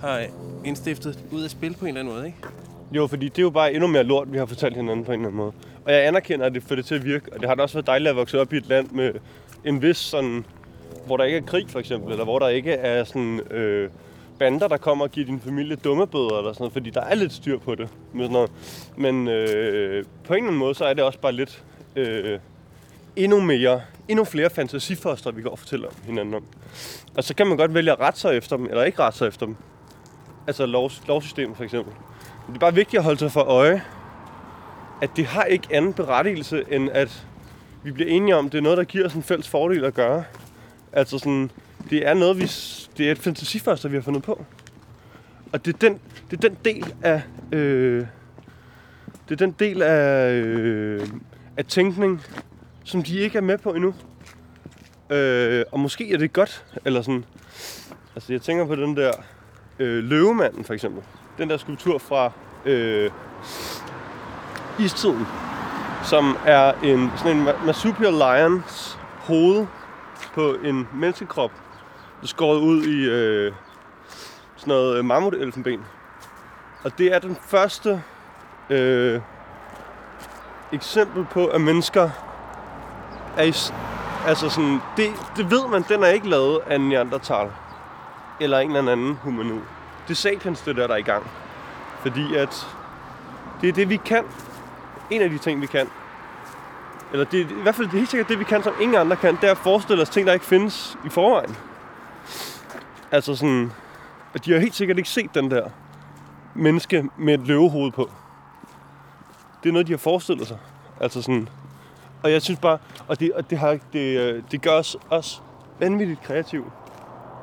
[0.02, 0.26] har
[0.66, 2.38] indstiftet ud af spil på en eller anden måde, ikke?
[2.92, 5.20] Jo, fordi det er jo bare endnu mere lort, vi har fortalt hinanden på en
[5.20, 5.52] eller anden måde.
[5.86, 7.34] Og jeg anerkender, at det får det til at virke.
[7.34, 9.12] Og det har da også været dejligt at vokse op i et land med
[9.66, 10.46] en vis sådan...
[11.06, 12.12] Hvor der ikke er krig, for eksempel.
[12.12, 13.40] Eller hvor der ikke er sådan...
[13.52, 13.90] Øh,
[14.40, 17.16] bander, der kommer og giver din familie dumme bøder eller sådan noget, fordi der er
[17.16, 17.90] lidt styr på det.
[18.14, 18.52] Med sådan noget.
[18.98, 21.64] Men øh, på en eller anden måde, så er det også bare lidt
[21.96, 22.40] øh,
[23.16, 26.44] endnu mere, endnu flere fantasifoster, vi går og fortæller hinanden om.
[27.18, 29.28] Og så kan man godt vælge at rette sig efter dem, eller ikke rette sig
[29.28, 29.56] efter dem.
[30.47, 31.93] Altså lov, lovsystemet for eksempel.
[32.47, 33.84] Men det er bare vigtigt at holde sig for øje,
[35.01, 37.25] at det har ikke anden berettigelse, end at
[37.84, 39.93] vi bliver enige om, at det er noget, der giver os en fælles fordel at
[39.93, 40.23] gøre.
[40.91, 41.51] Altså sådan,
[41.89, 42.51] det er noget, vi,
[42.97, 44.45] det er et fantasifoster, vi har fundet på.
[45.54, 45.99] Og det er den,
[46.32, 48.06] det er den del af, øh,
[49.30, 51.08] det er den del af, øh,
[51.58, 52.21] af tænkning,
[52.84, 53.95] som de ikke er med på endnu.
[55.10, 57.25] Øh, og måske er det godt, eller sådan.
[58.15, 59.12] Altså, jeg tænker på den der
[59.82, 61.04] øh, løvemanden, for eksempel.
[61.38, 62.32] Den der skulptur fra
[62.65, 63.12] øh,
[64.80, 65.28] istiden,
[66.04, 69.67] som er en, sådan en marsupial lions hoved
[70.34, 71.52] på en menneskekrop,
[72.24, 73.54] skåret ud i øh,
[74.56, 75.86] sådan noget øh, mammutelfenben.
[76.84, 78.04] Og det er den første
[78.70, 79.22] øh,
[80.74, 82.10] eksempel på, at mennesker
[83.38, 83.54] er i,
[84.28, 87.48] altså sådan, det, det ved man, den er ikke lavet af en neandertal
[88.43, 89.62] eller en eller anden humanoid.
[90.08, 91.27] Det er sapiens, det der, der er i gang.
[92.01, 92.67] Fordi at
[93.62, 94.23] det er det, vi kan.
[95.10, 95.88] En af de ting, vi kan.
[97.12, 98.97] Eller det er i hvert fald det er helt sikkert det, vi kan, som ingen
[98.97, 99.36] andre kan.
[99.36, 101.56] Det er at forestille os ting, der ikke findes i forvejen.
[103.12, 103.71] Altså sådan...
[104.34, 105.69] At de har helt sikkert ikke set den der
[106.54, 108.12] menneske med et løvehoved på.
[109.63, 110.58] Det er noget, de har forestillet sig.
[110.99, 111.49] Altså sådan...
[112.23, 112.77] Og jeg synes bare...
[113.08, 115.43] Og det, og det, har, det, øh, det gør os os
[115.80, 116.65] vanvittigt kreative.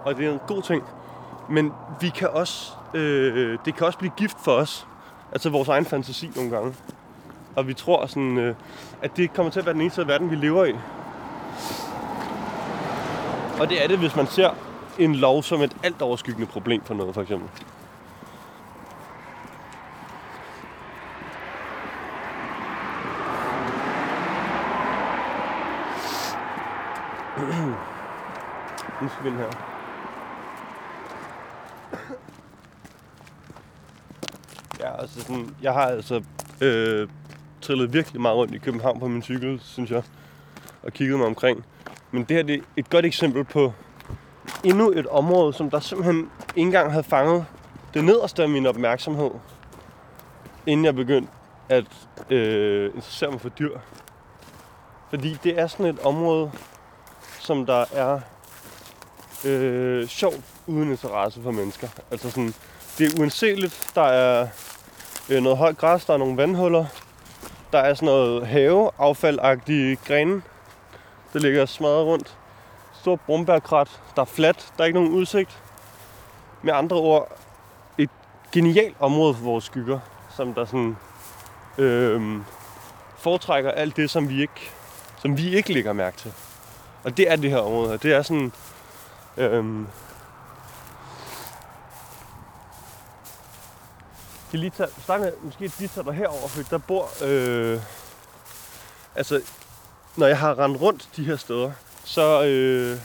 [0.08, 0.82] Og det er en god ting.
[1.48, 2.72] Men vi kan også...
[2.94, 4.86] Øh, det kan også blive gift for os.
[5.32, 6.74] Altså vores egen fantasi nogle gange.
[7.56, 8.54] Og vi tror sådan, øh,
[9.02, 10.72] at det kommer til at være den eneste verden, vi lever i.
[13.60, 14.50] Og det er det, hvis man ser
[14.98, 17.48] en lov som et alt overskyggende problem for noget, for eksempel.
[29.02, 29.50] Nu skal vi ind her.
[34.80, 36.22] Ja, altså sådan, jeg har altså
[36.60, 37.08] øh,
[37.60, 40.02] trillet virkelig meget rundt i København på min cykel, synes jeg,
[40.82, 41.64] og kigget mig omkring.
[42.10, 43.72] Men det her det er et godt eksempel på
[44.64, 47.44] endnu et område, som der simpelthen ikke engang havde fanget
[47.94, 49.30] det nederste af min opmærksomhed,
[50.66, 51.32] inden jeg begyndte
[51.68, 51.86] at
[52.30, 53.78] øh, interessere mig for dyr.
[55.10, 56.50] Fordi det er sådan et område,
[57.38, 58.20] som der er
[59.44, 61.88] øh, sjovt uden interesse for mennesker.
[62.10, 62.54] Altså sådan,
[62.98, 63.90] det er uanseligt.
[63.94, 64.48] Der er
[65.28, 66.84] øh, noget højt græs, der er nogle vandhuller.
[67.72, 70.42] Der er sådan noget haveaffaldagtige grene,
[71.32, 72.36] der ligger smadret rundt.
[73.00, 75.62] Stort brumbærkrat, der er fladt, der er ikke nogen udsigt.
[76.62, 77.38] Med andre ord,
[77.98, 78.10] et
[78.52, 80.00] genialt område for vores skygger,
[80.36, 80.96] som der sådan
[81.78, 82.40] øh,
[83.18, 84.70] foretrækker alt det, som vi ikke,
[85.18, 86.32] som vi ikke lægger mærke til.
[87.04, 87.96] Og det er det her område her.
[87.96, 88.52] Det er sådan...
[89.36, 89.64] Øh,
[94.52, 97.80] de lige tager, starte med, måske de tager dig herover, fordi der bor, øh,
[99.14, 99.40] altså,
[100.16, 101.72] når jeg har rendt rundt de her steder,
[102.04, 103.00] så øh,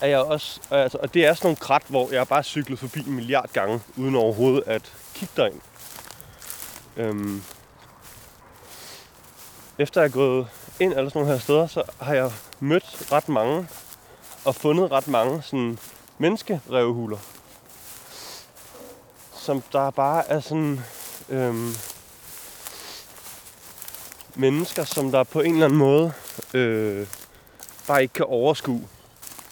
[0.00, 3.00] er jeg også, altså, og det er sådan nogle krat, hvor jeg bare cyklet forbi
[3.00, 5.60] en milliard gange, uden overhovedet at kigge derind.
[6.96, 7.42] Øhm,
[9.78, 10.48] efter jeg er gået
[10.80, 13.68] ind alle sådan nogle her steder, så har jeg mødt ret mange,
[14.44, 15.78] og fundet ret mange sådan
[16.18, 17.18] menneskerevhuler
[19.46, 20.80] som der bare er sådan
[21.28, 21.74] øhm,
[24.34, 26.12] mennesker, som der på en eller anden måde
[26.54, 27.06] øh,
[27.86, 28.88] bare ikke kan overskue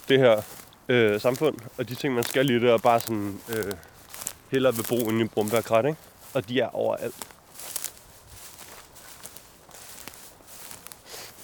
[0.08, 0.42] det her
[0.88, 3.72] øh, samfund, og de ting, man skal i det, bare sådan øh,
[4.50, 5.98] hellere vil bruge inde i Brumbærkrat, ikke?
[6.34, 7.14] Og de er overalt.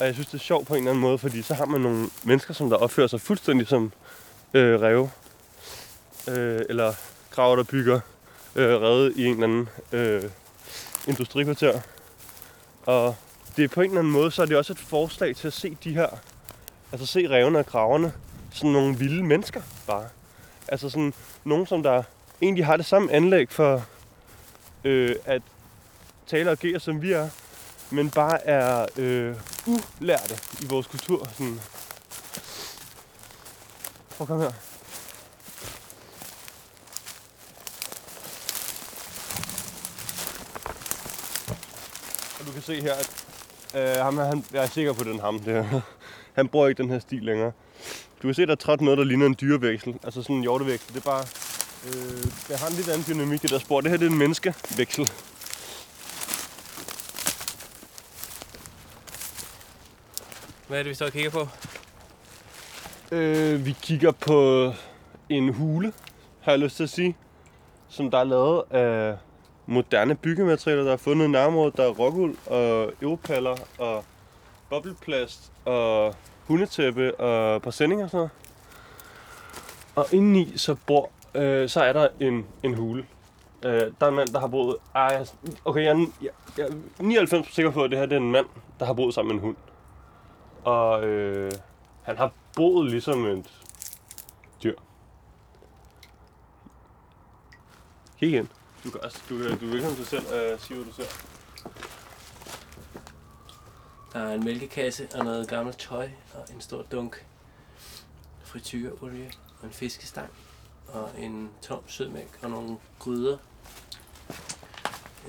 [0.00, 1.80] Og jeg synes, det er sjovt på en eller anden måde, fordi så har man
[1.80, 3.92] nogle mennesker, som der opfører sig fuldstændig som
[4.54, 5.10] øh, ræve.
[6.28, 6.94] Øh, eller
[7.30, 8.00] graver, der bygger
[8.56, 10.22] øh, reddet i en eller anden øh,
[11.06, 11.80] industrikvarter.
[12.86, 13.16] Og
[13.56, 15.52] det er på en eller anden måde, så er det også et forslag til at
[15.52, 16.08] se de her
[16.92, 18.12] Altså se revne og kraverne.
[18.52, 20.08] Sådan nogle vilde mennesker bare.
[20.68, 22.02] Altså sådan nogen, som der
[22.42, 23.84] egentlig har det samme anlæg for
[24.84, 25.42] øh, at
[26.26, 27.28] tale og agere, som vi er.
[27.90, 29.36] Men bare er øh,
[29.66, 31.28] ulærte i vores kultur.
[31.32, 31.60] Sådan.
[34.10, 34.69] Prøv at komme her.
[42.50, 43.26] Du kan se her, at
[43.74, 45.38] øh, ham her, han, jeg er sikker på, den ham.
[45.38, 45.80] Det her.
[46.38, 47.52] Han bruger ikke den her stil længere.
[48.22, 49.94] Du kan se, der er trådt noget, der ligner en dyreveksel.
[50.02, 50.94] Altså sådan en hjorteveksel.
[50.94, 51.24] Det er bare...
[51.86, 53.80] Øh, det har en lidt anden dynamik, det der spor.
[53.80, 55.10] Det her det er en menneskeveksel.
[60.68, 61.48] Hvad er det, vi så kigger på?
[63.12, 64.72] Øh, vi kigger på
[65.28, 65.92] en hule,
[66.40, 67.16] har jeg lyst til at sige.
[67.88, 69.16] Som der er lavet af
[69.70, 71.76] moderne byggematerialer, der er fundet i nærområdet.
[71.76, 74.04] Der er rockuld og europaller og
[74.70, 76.14] bobleplast og
[76.46, 78.30] hundetæppe og præsending og sådan noget.
[79.94, 83.06] Og indeni så bor, øh, så er der en, en hule.
[83.64, 84.76] Øh, der er en mand, der har boet...
[84.94, 88.16] Ej, altså, okay, jeg, er- jeg, jeg er 99 sikker på, at det her det
[88.16, 88.46] er en mand,
[88.80, 89.56] der har boet sammen med en hund.
[90.64, 91.52] Og øh,
[92.02, 93.46] han har boet ligesom et
[94.64, 94.74] dyr.
[98.18, 98.48] Kig ind.
[98.84, 101.04] Du kan, også, du, kan- du er velkommen til selv at sige, hvad du ser.
[104.12, 107.26] Der er en mælkekasse og noget gammelt tøj og en stor dunk
[108.44, 110.30] frityreolie og en fiskestang
[110.88, 113.38] og en tom sødmælk og nogle gryder.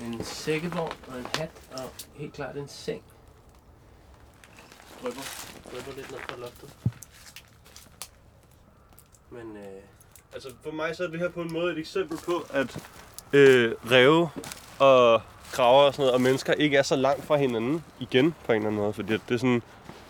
[0.00, 3.02] En sækkevogn og en hat og helt klart en seng.
[5.02, 5.20] Drøber,
[5.64, 6.74] drøber lidt ned fra loftet.
[9.30, 9.82] Men øh,
[10.34, 12.78] Altså for mig så er det her på en måde et eksempel på, at
[13.32, 14.30] øh, ræve
[14.78, 18.52] og kraver og sådan noget, og mennesker ikke er så langt fra hinanden igen på
[18.52, 18.92] en eller anden måde.
[18.92, 19.62] Fordi det er sådan,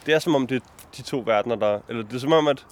[0.06, 1.78] det er som om det er de to verdener, der...
[1.88, 2.66] Eller det er som om, at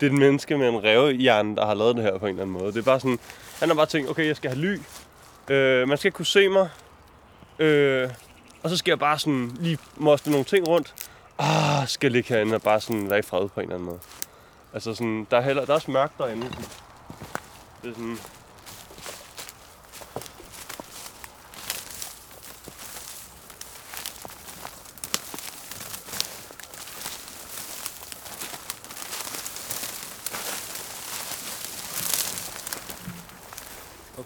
[0.00, 2.42] det er et menneske med en rævehjerne, der har lavet det her på en eller
[2.42, 2.72] anden måde.
[2.72, 3.18] Det er bare sådan,
[3.60, 4.80] han har bare tænkt, okay, jeg skal have ly.
[5.48, 6.68] Øh, man skal kunne se mig.
[7.58, 8.10] Øh,
[8.62, 10.94] og så skal jeg bare sådan lige moste nogle ting rundt.
[11.38, 13.86] Ah, skal jeg ligge herinde og bare sådan være i fred på en eller anden
[13.86, 13.98] måde.
[14.74, 16.46] Altså sådan, der er, heller, der er også mørkt derinde.
[17.82, 18.18] Det er sådan...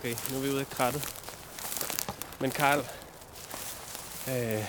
[0.06, 1.02] Okay, nu er vi ude af krattet.
[2.40, 2.78] Men Karl,
[4.28, 4.64] øh,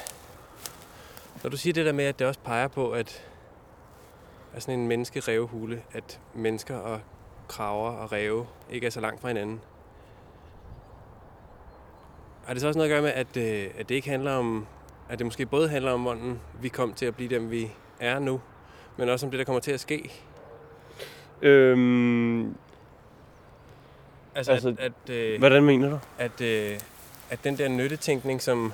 [1.44, 3.24] når du siger det der med, at det også peger på, at
[4.54, 7.00] er sådan en menneskerevhule, at mennesker og
[7.48, 9.62] kraver og ræve ikke er så langt fra hinanden.
[12.46, 14.68] Har det så også noget at gøre med, at, øh, at det ikke handler om,
[15.10, 18.20] at det måske både handler om, hvordan vi kom til at blive dem, vi er
[18.20, 18.42] nu,
[18.98, 20.12] men også om det, der kommer til at ske?
[21.42, 22.56] Øhm,
[24.38, 26.00] Altså, Altså, at, at, øh, hvordan mener du?
[26.18, 26.80] at, øh,
[27.30, 28.74] at den der nyttetænkning, som,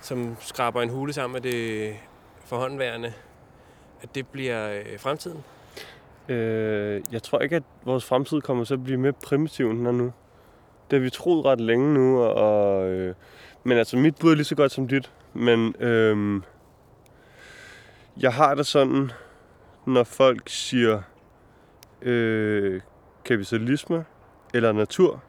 [0.00, 1.96] som skraber en hule sammen med det
[2.44, 3.12] forhåndværende,
[4.02, 5.44] at det bliver øh, fremtiden?
[6.28, 9.86] Øh, jeg tror ikke, at vores fremtid kommer til at blive mere primitiv, end den
[9.86, 10.12] er nu.
[10.90, 13.14] Det har vi troet ret længe nu, og, øh,
[13.64, 15.10] men altså mit bud er lige så godt som dit.
[15.34, 16.42] Men øh,
[18.20, 19.10] jeg har det sådan,
[19.86, 21.02] når folk siger
[22.02, 22.80] øh,
[23.24, 24.04] kapitalisme
[24.54, 25.22] eller natur.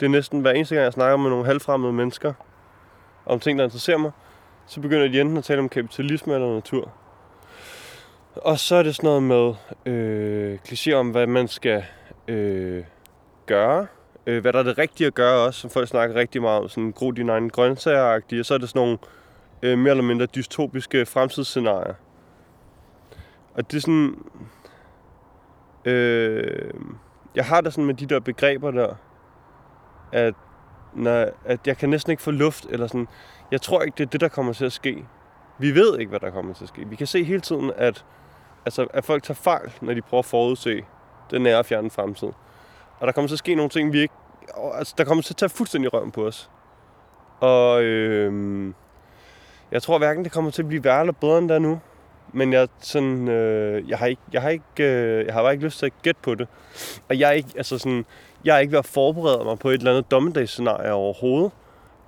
[0.00, 2.32] Det er næsten hver eneste gang, jeg snakker med nogle halvfremmede mennesker
[3.26, 4.10] om ting, der interesserer mig,
[4.66, 6.92] så begynder de enten at tale om kapitalisme eller natur.
[8.34, 9.54] Og så er det sådan noget med
[9.92, 11.84] øh, klichéer om, hvad man skal
[12.28, 12.84] øh,
[13.46, 13.86] gøre.
[14.26, 16.68] Øh, hvad der er det rigtige at gøre også, som folk snakker rigtig meget om.
[16.68, 18.98] Sådan gro dine egne grøntsager Og så er det sådan nogle
[19.62, 21.94] øh, mere eller mindre dystopiske fremtidsscenarier.
[23.54, 24.14] Og det er sådan...
[25.84, 26.70] Øh,
[27.34, 28.94] jeg har det sådan med de der begreber der,
[30.12, 30.34] at,
[30.94, 33.08] når, at jeg kan næsten ikke få luft, eller sådan,
[33.50, 35.06] jeg tror ikke, det er det, der kommer til at ske.
[35.58, 36.88] Vi ved ikke, hvad der kommer til at ske.
[36.88, 38.04] Vi kan se hele tiden, at,
[38.64, 40.84] altså, at folk tager fejl, når de prøver at forudse
[41.30, 42.28] den nære og fjerne fremtid.
[43.00, 44.14] Og der kommer til at ske nogle ting, vi ikke...
[44.74, 46.50] Altså, der kommer til at tage fuldstændig røven på os.
[47.40, 48.74] Og øh,
[49.72, 51.80] jeg tror hverken, det kommer til at blive værre eller bedre end der nu.
[52.32, 55.64] Men jeg, sådan, øh, jeg har ikke, jeg har ikke, øh, jeg har bare ikke
[55.64, 56.48] lyst til at gætte på det.
[57.08, 58.04] Og jeg er ikke, altså sådan,
[58.44, 61.52] jeg er ikke ved at forberede mig på et eller andet dommedagsscenarie overhovedet.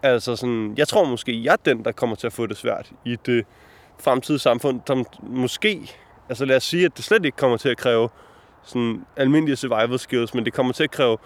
[0.03, 2.91] Altså sådan, jeg tror måske, jeg er den, der kommer til at få det svært
[3.05, 3.47] i det
[3.99, 5.91] fremtidige samfund, som måske,
[6.29, 8.09] altså lad os sige, at det slet ikke kommer til at kræve
[8.63, 11.19] sådan almindelige survival skills, men det kommer til at kræve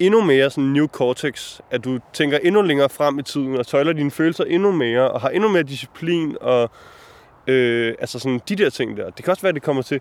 [0.00, 3.92] endnu mere sådan new cortex, at du tænker endnu længere frem i tiden og tøjler
[3.92, 6.70] dine følelser endnu mere og har endnu mere disciplin og
[7.50, 9.10] Øh, altså sådan de der ting der.
[9.10, 10.00] Det kan også være, at det kommer til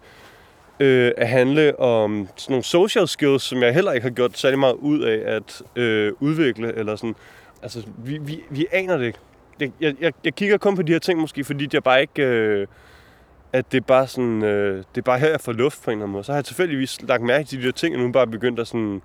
[0.80, 4.60] øh, at handle om sådan nogle social skills, som jeg heller ikke har gjort særlig
[4.60, 6.76] meget ud af at øh, udvikle.
[6.76, 7.16] Eller sådan.
[7.64, 9.20] Altså, vi, vi, vi aner det ikke.
[9.60, 12.24] Jeg, jeg, jeg, kigger kun på de her ting måske, fordi jeg bare ikke...
[12.24, 12.68] Øh,
[13.54, 15.98] at det er bare sådan, øh, det er bare her, jeg får luft på en
[15.98, 16.24] eller anden måde.
[16.24, 18.60] Så har jeg tilfældigvis lagt mærke til de der ting, og nu er bare begyndt
[18.60, 19.02] at sådan,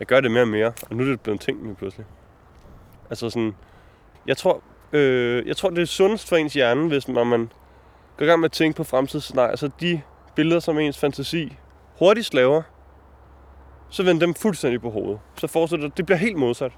[0.00, 0.72] at gøre det mere og mere.
[0.90, 2.06] Og nu er det blevet en ting nu pludselig.
[3.10, 3.54] Altså sådan,
[4.26, 4.62] jeg tror,
[4.92, 7.50] øh, jeg tror det er sundest for ens hjerne, hvis man, man
[8.20, 10.00] går i gang med at tænke på fremtidsscenarier, så de
[10.34, 11.56] billeder, som ens fantasi
[11.98, 12.62] hurtigt laver,
[13.90, 15.20] så vender dem fuldstændig på hovedet.
[15.36, 16.72] Så fortsætter det, det bliver helt modsat.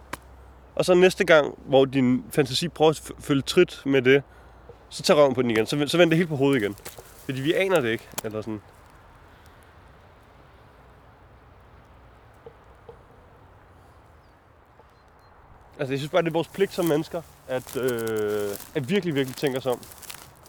[0.74, 4.22] Og så næste gang, hvor din fantasi prøver at følge trit med det,
[4.88, 5.66] så tager røven på den igen.
[5.66, 6.76] Så, så vender det helt på hovedet igen.
[7.24, 8.08] Fordi vi aner det ikke.
[8.24, 8.60] Eller sådan.
[15.78, 19.36] Altså, jeg synes bare, det er vores pligt som mennesker, at, øh, at virkelig, virkelig
[19.36, 19.80] tænke os om.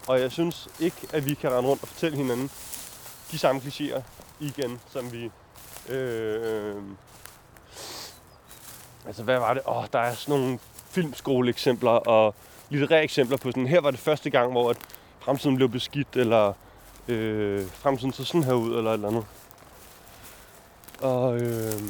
[0.06, 2.50] Og jeg synes ikke, at vi kan rende rundt og fortælle hinanden
[3.30, 4.02] de samme klichéer
[4.40, 5.30] igen, som vi...
[5.88, 6.82] Øh,
[9.06, 9.62] altså, hvad var det?
[9.66, 10.58] Åh, oh, der er sådan nogle
[10.90, 12.34] filmskoleeksempler og
[12.68, 14.76] litterære eksempler på sådan, her var det første gang, hvor at
[15.20, 16.52] fremtiden blev beskidt, eller
[17.08, 19.24] øh, fremtiden så sådan her ud, eller et eller andet.
[21.00, 21.80] Og øh,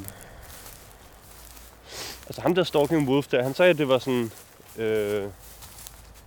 [2.27, 4.31] altså ham der Stalking Wolf der, han sagde, at det var sådan,
[4.77, 5.29] øh,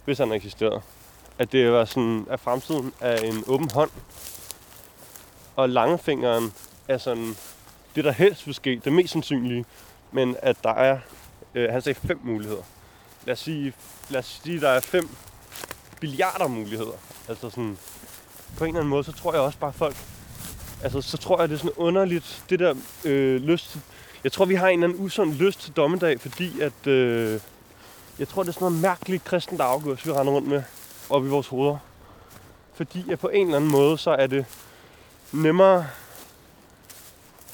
[0.05, 0.81] hvis han eksisterede,
[1.39, 3.89] at det var sådan, at fremtiden er en åben hånd,
[5.55, 6.53] og langefingeren
[6.87, 7.35] er sådan,
[7.95, 9.65] det der helst vil ske, det mest sandsynlige,
[10.11, 10.99] men at der er,
[11.55, 12.63] øh, han sagde fem muligheder.
[13.25, 13.73] Lad os sige,
[14.09, 15.09] lad os sige, der er fem
[15.99, 16.97] billiarder muligheder.
[17.29, 17.77] Altså sådan,
[18.57, 19.95] på en eller anden måde, så tror jeg også bare folk,
[20.83, 22.75] altså så tror jeg, det er sådan underligt, det der
[23.05, 23.77] øh, lyst
[24.23, 27.39] jeg tror, vi har en eller anden usund lyst til dommedag, fordi at, øh,
[28.19, 30.63] jeg tror, det er sådan noget mærkeligt kristent afgørs, vi render rundt med
[31.09, 31.77] op i vores hoveder.
[32.73, 34.45] Fordi at på en eller anden måde, så er det
[35.31, 35.87] nemmere,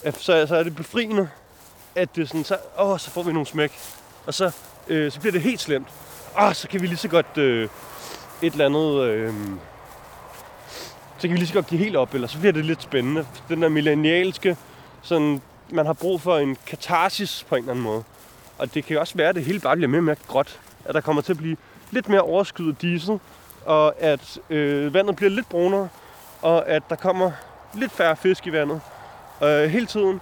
[0.03, 1.29] at, så, så er det befriende,
[1.95, 3.79] at det er sådan, så, åh, så får vi nogle smæk.
[4.25, 4.51] Og så,
[4.87, 5.87] øh, så bliver det helt slemt.
[6.41, 7.69] Åh, så kan vi lige så godt øh,
[8.41, 9.03] et eller andet...
[9.03, 9.33] Øh,
[11.17, 13.27] så kan vi lige så godt give helt op, eller så bliver det lidt spændende.
[13.49, 14.57] Den der millennialske,
[15.01, 18.03] sådan, man har brug for en katarsis på en eller anden måde.
[18.57, 20.59] Og det kan også være, at det hele bare bliver mere og mere gråt.
[20.85, 21.57] At der kommer til at blive
[21.91, 23.19] lidt mere overskyet diesel,
[23.65, 25.89] og at øh, vandet bliver lidt brunere,
[26.41, 27.31] og at der kommer
[27.73, 28.81] lidt færre fisk i vandet
[29.43, 30.21] øh, hele tiden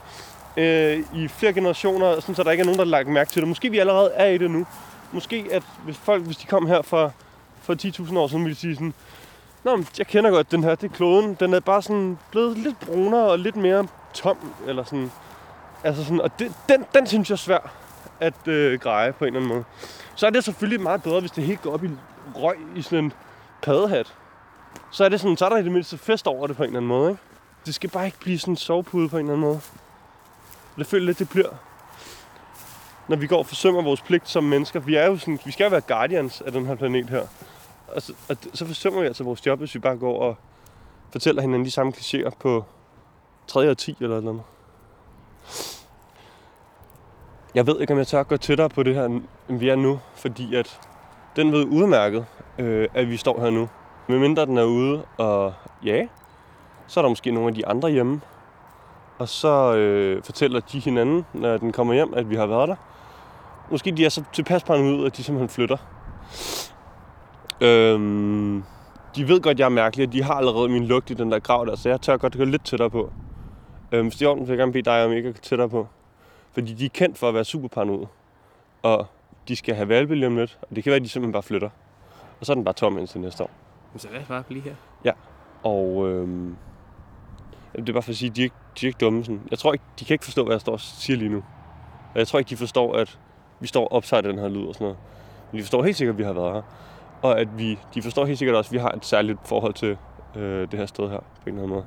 [0.57, 3.41] øh, i flere generationer, sådan, så der ikke er nogen, der har lagt mærke til
[3.41, 3.49] det.
[3.49, 4.65] Måske vi allerede er i det nu.
[5.11, 7.13] Måske at hvis folk, hvis de kom her for,
[7.61, 8.93] for 10.000 år siden, ville sige sådan,
[9.63, 11.37] Nå, men jeg kender godt den her, det er kloden.
[11.39, 15.11] Den er bare sådan blevet lidt brunere og lidt mere tom, eller sådan.
[15.83, 17.71] Altså sådan, og det, den, den synes jeg er svær
[18.19, 19.63] at øh, greje på en eller anden måde.
[20.15, 21.89] Så er det selvfølgelig meget bedre, hvis det helt går op i
[22.35, 23.13] røg i sådan en
[23.61, 24.13] paddehat.
[24.91, 26.67] Så er det sådan, så er der i det mindste fest over det på en
[26.67, 27.21] eller anden måde, ikke?
[27.65, 29.61] Det skal bare ikke blive sådan en sovepude på en eller anden måde.
[30.77, 31.49] Det føler lidt, det bliver.
[33.07, 34.79] Når vi går og forsømmer vores pligt som mennesker.
[34.79, 37.27] Vi er jo sådan, vi skal jo være guardians af den her planet her.
[37.87, 40.37] Og så, og så forsømmer vi altså vores job, hvis vi bare går og
[41.11, 42.65] fortæller hinanden de samme klichéer på
[43.47, 44.41] 3 og 10 eller noget.
[47.55, 49.05] Jeg ved ikke, om jeg tør gå tættere på det her,
[49.49, 50.79] end vi er nu, fordi at
[51.35, 52.25] den ved udmærket,
[52.61, 53.69] øh, at vi står her nu.
[54.07, 55.53] Medmindre den er ude og
[55.85, 56.07] ja,
[56.87, 58.21] så er der måske nogle af de andre hjemme.
[59.17, 62.75] Og så øh, fortæller de hinanden, når den kommer hjem, at vi har været der.
[63.71, 65.77] Måske de er så tilpas på ud, at de simpelthen flytter.
[67.61, 68.63] Øhm,
[69.15, 71.39] de ved godt, jeg er mærkelig, og de har allerede min lugt i den der
[71.39, 73.11] grav der, så jeg tør godt gå lidt tættere på.
[73.91, 75.69] Øhm, hvis det er ordentligt, vil jeg gerne bede dig om ikke at gå tættere
[75.69, 75.87] på.
[76.51, 78.05] Fordi de er kendt for at være super paranoid.
[78.83, 79.07] Og
[79.47, 81.43] de skal have valpe lige om lidt, og det kan være, at de simpelthen bare
[81.43, 81.69] flytter.
[82.41, 83.49] Og så er den bare tom indtil næste år.
[83.97, 84.75] Så lad os bare blive her.
[85.63, 86.55] Og øhm,
[87.75, 89.23] det er bare for at sige, at de er ikke, de er ikke dumme.
[89.23, 89.41] Sådan.
[89.51, 91.43] Jeg tror ikke, de kan ikke forstå, hvad jeg står og siger lige nu.
[92.13, 93.19] Og jeg tror ikke, de forstår, at
[93.59, 94.97] vi står opsat den her lyd og sådan noget.
[95.51, 96.61] Men de forstår helt sikkert, at vi har været her.
[97.21, 99.97] Og at vi, de forstår helt sikkert også, at vi har et særligt forhold til
[100.35, 101.85] øh, det her sted her, på en eller anden måde.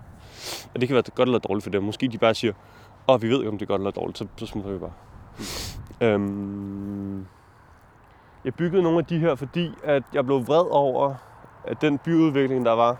[0.74, 1.82] Og det kan være godt eller dårligt for dem.
[1.82, 2.52] Måske de bare siger,
[3.09, 4.92] åh, vi ved ikke, om det er godt eller dårligt, så, så smutter vi bare.
[6.00, 7.26] Øhm,
[8.45, 11.14] jeg byggede nogle af de her, fordi at jeg blev vred over,
[11.64, 12.97] at den byudvikling, der var,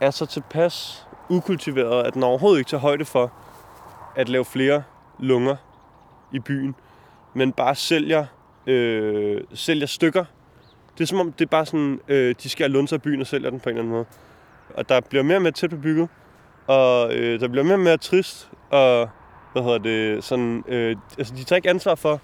[0.00, 3.32] er så tilpas ukultiveret, at den overhovedet ikke tager højde for
[4.16, 4.82] at lave flere
[5.18, 5.56] lunger
[6.32, 6.74] i byen,
[7.34, 8.26] men bare sælger,
[8.66, 10.24] øh, sælger stykker.
[10.98, 13.26] Det er som om, det er bare sådan, øh, de skal lunse af byen og
[13.26, 14.04] sælger den på en eller anden måde.
[14.74, 16.08] Og der bliver mere og mere tæt bebygget,
[16.66, 19.08] og øh, der bliver mere og mere trist, og
[19.52, 22.20] hvad hedder det, sådan, øh, altså de tager ikke ansvar for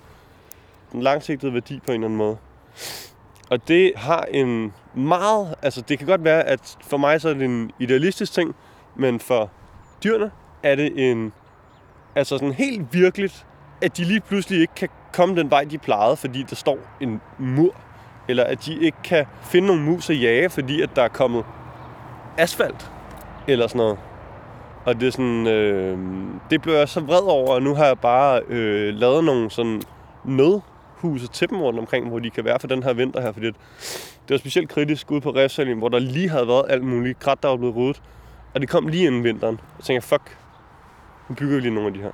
[0.92, 2.36] den langsigtede værdi på en eller anden måde.
[3.50, 5.54] Og det har en meget...
[5.62, 8.54] Altså, det kan godt være, at for mig så er det en idealistisk ting,
[8.96, 9.50] men for
[10.04, 10.30] dyrene
[10.62, 11.32] er det en...
[12.14, 13.46] Altså sådan helt virkeligt,
[13.82, 17.20] at de lige pludselig ikke kan komme den vej, de plejede, fordi der står en
[17.38, 17.74] mur.
[18.28, 21.44] Eller at de ikke kan finde nogle mus at jage, fordi at der er kommet
[22.38, 22.90] asfalt.
[23.48, 23.98] Eller sådan noget.
[24.84, 25.46] Og det er sådan...
[25.46, 25.98] Øh,
[26.50, 29.82] det blev jeg så vred over, og nu har jeg bare øh, lavet nogle sådan
[30.24, 30.60] nød
[30.96, 33.46] huse til dem rundt omkring, hvor de kan være for den her vinter her, fordi
[33.46, 33.54] det
[34.30, 37.48] var specielt kritisk ude på Refsalien, hvor der lige havde været alt muligt krat, der
[37.48, 38.02] var blevet ryddet.
[38.54, 39.60] Og det kom lige inden vinteren.
[39.78, 40.38] Og så tænkte jeg, fuck,
[41.28, 42.12] nu bygger vi lige nogle af de her.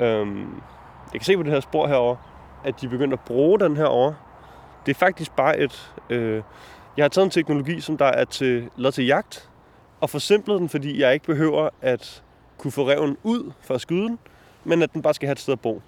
[0.00, 0.54] Øhm,
[1.12, 2.16] jeg kan se på det her spor herover,
[2.64, 4.12] at de begyndte at bruge den her over.
[4.86, 5.92] Det er faktisk bare et...
[6.10, 6.42] Øh,
[6.96, 9.50] jeg har taget en teknologi, som der er til, lavet til jagt,
[10.00, 12.22] og forsimplet den, fordi jeg ikke behøver at
[12.58, 14.18] kunne få reven ud for at skyde den,
[14.64, 15.82] men at den bare skal have et sted at bo.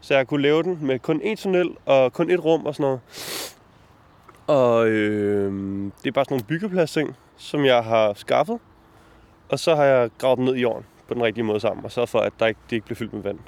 [0.00, 2.84] Så jeg kunne lave den med kun én tunnel og kun et rum og sådan
[2.84, 3.00] noget.
[4.46, 5.52] Og øh,
[6.02, 8.58] det er bare sådan nogle byggepladsting, som jeg har skaffet.
[9.48, 11.92] Og så har jeg gravet dem ned i jorden på den rigtige måde sammen, og
[11.92, 13.38] sørget for, at der ikke, det ikke bliver fyldt med vand.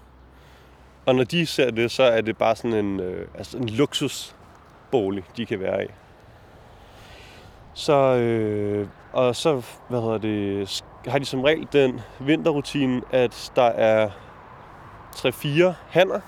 [1.07, 5.24] Og når de ser det, så er det bare sådan en, øh, altså en luksusbolig,
[5.36, 5.88] de kan være i.
[7.74, 13.62] Så, øh, og så, hvad hedder det, har de som regel den vinterrutine, at der
[13.62, 14.11] er
[15.16, 16.20] 3-4 hanner,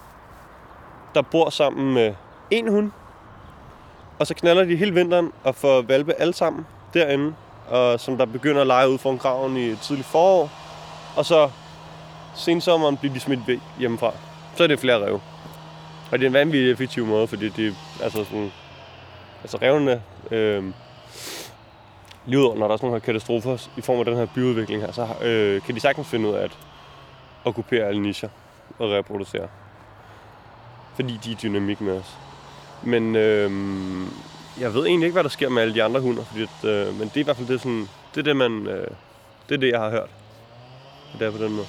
[1.15, 2.15] der bor sammen med
[2.51, 2.91] en hund.
[4.19, 7.35] Og så knaller de hele vinteren og får valpe alle sammen derinde,
[7.69, 10.51] og som der begynder at lege ud foran graven i tidlig forår.
[11.17, 11.51] Og så
[12.35, 14.13] sensommeren bliver de smidt væk hjemmefra.
[14.57, 15.21] Så er det flere rev.
[16.13, 18.53] Og det er en vanvittig effektiv måde, fordi det altså sådan,
[19.43, 20.65] altså revene, øh,
[22.27, 24.83] lige ud, når der er sådan nogle her katastrofer i form af den her byudvikling
[24.83, 26.59] her, så øh, kan de sagtens finde ud af at
[27.45, 28.29] okkupere alle nicher
[28.79, 29.49] og reproducere.
[30.95, 32.16] Fordi de er dynamik med os.
[32.82, 33.51] Men øh,
[34.61, 36.99] jeg ved egentlig ikke, hvad der sker med alle de andre hunder, fordi at, øh,
[36.99, 38.86] men det er i hvert fald det, sådan, det, er det, man, øh,
[39.49, 40.09] det, er det, jeg har hørt.
[41.12, 41.66] Og det er på den måde.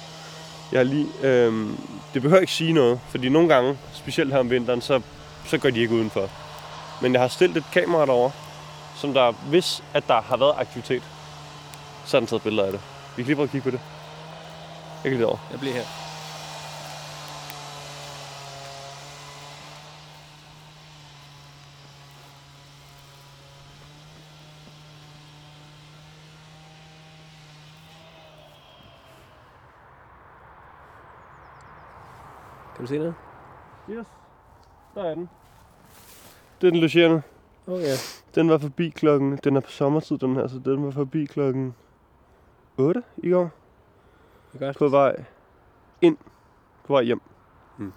[0.72, 1.68] Jeg har lige, øh,
[2.14, 5.00] det behøver ikke sige noget, fordi nogle gange, specielt her om vinteren, så,
[5.46, 6.30] så går de ikke udenfor.
[7.02, 8.30] Men jeg har stillet et kamera derover,
[8.96, 11.02] som der, hvis at der har været aktivitet,
[12.04, 12.80] så har den taget billeder af det.
[13.16, 13.80] Vi kan lige prøve at kigge på det.
[15.04, 15.38] Jeg kan lige over.
[15.50, 16.01] Jeg bliver her.
[32.92, 33.14] Kan du se
[33.88, 34.00] noget?
[34.00, 34.06] Yes,
[34.94, 35.28] der er den.
[36.60, 37.22] Det er den logerende.
[37.66, 37.94] Oh, ja.
[38.34, 41.74] Den var forbi klokken, den er på sommertid den her, så den var forbi klokken
[42.76, 43.50] 8 i går.
[44.52, 45.24] Det gør På vej
[46.00, 46.16] ind,
[46.84, 47.20] på vej hjem.
[47.76, 47.92] Mm.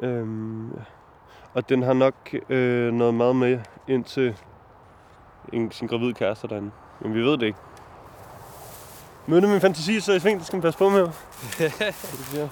[0.00, 0.82] Øhm, ja.
[1.54, 2.14] og den har nok
[2.48, 4.36] øh, noget mad med ind til
[5.52, 6.70] en, sin gravid kæreste derinde.
[7.00, 7.58] Men vi ved det ikke.
[9.26, 11.00] Mødte min fantasi, så jeg tænkte, det skal man passe på med.
[12.32, 12.48] Hvad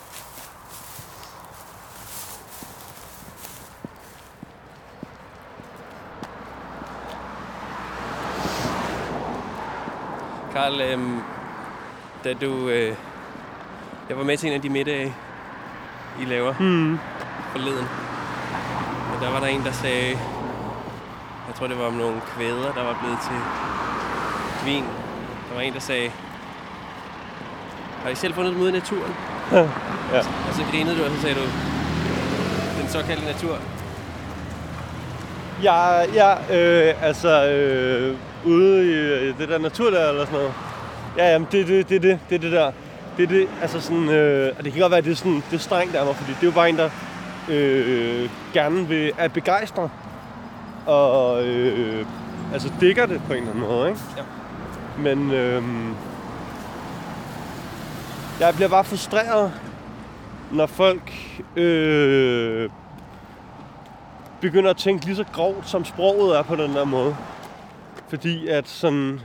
[10.53, 11.21] Karl, øhm,
[12.25, 12.69] da du...
[12.69, 12.95] Øh,
[14.09, 15.15] jeg var med til en af de middage,
[16.21, 16.99] I laver Hmm.
[17.53, 17.89] forleden.
[19.15, 20.19] Og der var der en, der sagde...
[21.47, 23.37] Jeg tror, det var om nogle kvæder, der var blevet til
[24.65, 24.85] vin.
[25.49, 26.11] Der var en, der sagde...
[28.03, 29.15] Har I selv fundet dem ude i naturen?
[29.53, 29.59] Ja.
[30.13, 30.19] Ja.
[30.19, 31.45] Og så grinede du, og så sagde du...
[32.81, 33.59] Den såkaldte natur.
[35.63, 38.86] Ja, ja øh, altså øh, ude
[39.28, 40.55] i det der natur der eller sådan noget.
[41.16, 42.72] Ja, jamen det er det, det, det, det, det der.
[43.16, 45.43] Det er det, altså sådan, øh, og det kan godt være, at det er, sådan,
[45.51, 46.90] det er strengt af mig, fordi det er jo bare en, der
[47.49, 49.90] øh, gerne vil, er begejstret
[50.86, 52.07] og øh,
[52.53, 54.01] altså dækker det på en eller anden måde, ikke?
[54.16, 54.22] Ja.
[54.99, 55.62] Men øh,
[58.40, 59.53] jeg bliver bare frustreret,
[60.51, 61.12] når folk
[61.57, 62.70] øh,
[64.40, 67.16] begynder at tænke lige så grovt, som sproget er på den der måde.
[68.13, 69.21] Fordi at sådan...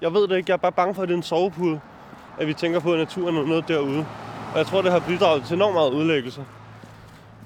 [0.00, 1.80] Jeg ved det ikke, jeg er bare bange for, at det er en sovepude,
[2.38, 4.06] at vi tænker på, at naturen er noget derude.
[4.52, 6.44] Og jeg tror, det har bidraget til enormt meget udlæggelse.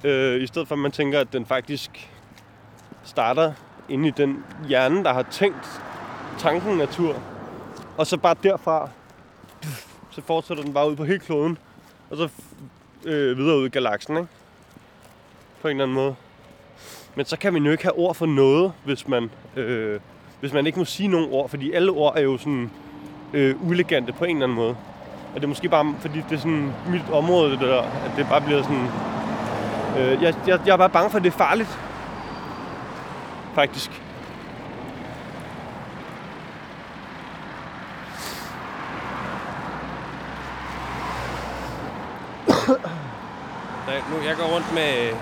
[0.04, 2.10] Øh, I stedet for, at man tænker, at den faktisk
[3.04, 3.52] starter
[3.88, 5.82] inde i den hjerne, der har tænkt
[6.38, 7.22] tanken natur.
[7.96, 8.90] Og så bare derfra,
[10.10, 11.58] så fortsætter den bare ud på hele kloden.
[12.10, 12.28] Og så
[13.04, 14.28] øh, videre ud i galaksen, ikke?
[15.62, 16.14] På en eller anden måde.
[17.14, 20.00] Men så kan man jo ikke have ord for noget, hvis man, øh,
[20.40, 22.70] hvis man ikke må sige nogen ord, fordi alle ord er jo sådan
[23.32, 24.76] øh, uelegante på en eller anden måde.
[25.34, 28.26] Og det er måske bare, fordi det er sådan mit område, det der, at det
[28.28, 28.86] bare bliver sådan...
[29.98, 31.78] Øh, jeg, jeg, jeg er bare bange for, at det er farligt.
[33.54, 33.90] faktisk.
[44.10, 45.14] Nu, jeg går rundt med...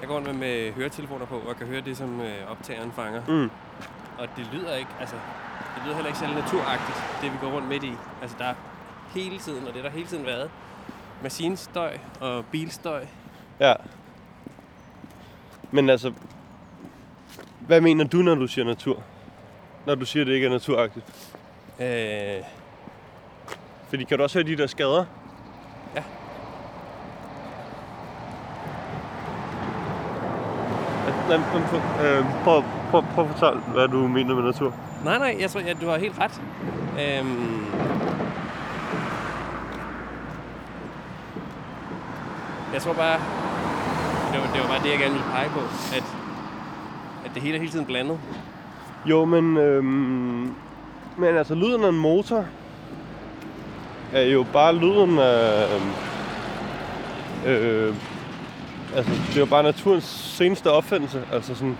[0.00, 3.22] Jeg går rundt med, med høretelefoner på, og kan høre det, som øh, optageren fanger.
[3.28, 3.50] Mm.
[4.18, 5.16] Og det lyder ikke, altså...
[5.74, 7.92] Det lyder heller ikke særlig naturagtigt, det vi går rundt midt i.
[8.22, 8.54] Altså, der er
[9.14, 10.50] hele tiden, og det har der hele tiden været,
[11.22, 13.04] maskinstøj og bilstøj.
[13.60, 13.74] Ja.
[15.70, 16.12] Men altså,
[17.60, 19.02] hvad mener du, når du siger natur?
[19.86, 21.36] Når du siger, at det ikke er naturagtigt?
[21.80, 22.44] Øh,
[23.88, 25.04] Fordi kan du også høre de der skader?
[25.94, 26.02] Ja.
[31.28, 34.74] Nej, men prøv, øh, prøv, prøv, prøv at fortælle, hvad du mener med natur.
[35.04, 36.40] nej, nej, jeg tror, ja, du har helt ret.
[37.00, 37.66] Øhm,
[42.74, 43.18] jeg tror bare,
[44.32, 45.60] det var, det var bare det, jeg gerne ville pege på,
[45.96, 46.04] at,
[47.24, 48.18] at det hele er hele tiden blandet.
[49.06, 50.54] Jo, men, øhm,
[51.16, 52.44] men altså lyden af en motor
[54.12, 55.66] er jo bare lyden af...
[57.46, 57.94] Øh,
[58.96, 60.04] altså, det er jo bare naturens
[60.38, 61.22] seneste opfindelse.
[61.32, 61.76] Altså sådan,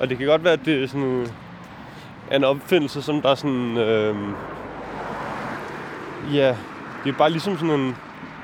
[0.00, 1.26] og det kan godt være, at det er sådan
[2.32, 3.76] en opfindelse, som der er sådan...
[3.76, 4.16] Øh,
[6.34, 6.56] ja,
[7.04, 7.96] det er bare ligesom sådan en...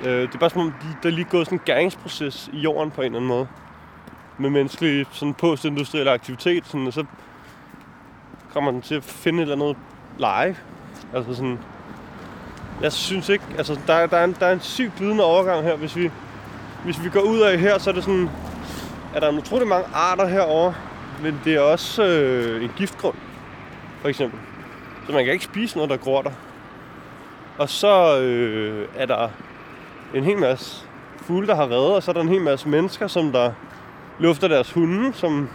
[0.04, 2.58] Øh, det er bare som om, de- der er lige gået sådan en gæringsproces i
[2.58, 3.46] jorden på en eller anden måde.
[4.38, 7.04] Med menneskelig sådan postindustriel aktivitet, sådan, og så
[8.54, 9.76] kommer den til at finde et eller andet
[10.18, 10.56] leje.
[11.14, 11.58] Altså sådan...
[12.82, 13.44] Jeg synes ikke...
[13.58, 15.76] Altså, der, der, er en, der er en sygt glidende overgang her.
[15.76, 16.10] Hvis vi,
[16.84, 18.30] hvis vi går ud af her, så er det sådan...
[19.14, 20.74] Er der en utrolig mange arter herovre.
[21.22, 23.14] Men det er også øh, en giftgrund,
[24.00, 24.38] for eksempel.
[25.06, 26.30] Så man kan ikke spise noget, der gror der.
[27.58, 29.28] Og så øh, er der
[30.14, 33.06] en hel masse fugle, der har reddet, og så er der en hel masse mennesker,
[33.06, 33.52] som der
[34.18, 35.48] lufter deres hunde, som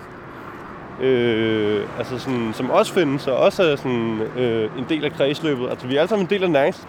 [1.01, 5.70] øh, altså sådan, som også findes, og også er sådan, øh, en del af kredsløbet.
[5.70, 6.88] Altså, vi er alle sammen en del af nærings...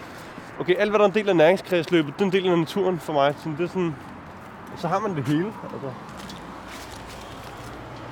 [0.61, 2.99] Okay, alt hvad der er en del af næringskredsløbet, det er en del af naturen
[2.99, 3.35] for mig.
[3.39, 3.95] Sådan, det er sådan,
[4.77, 5.53] så har man det hele.
[5.73, 5.89] Altså.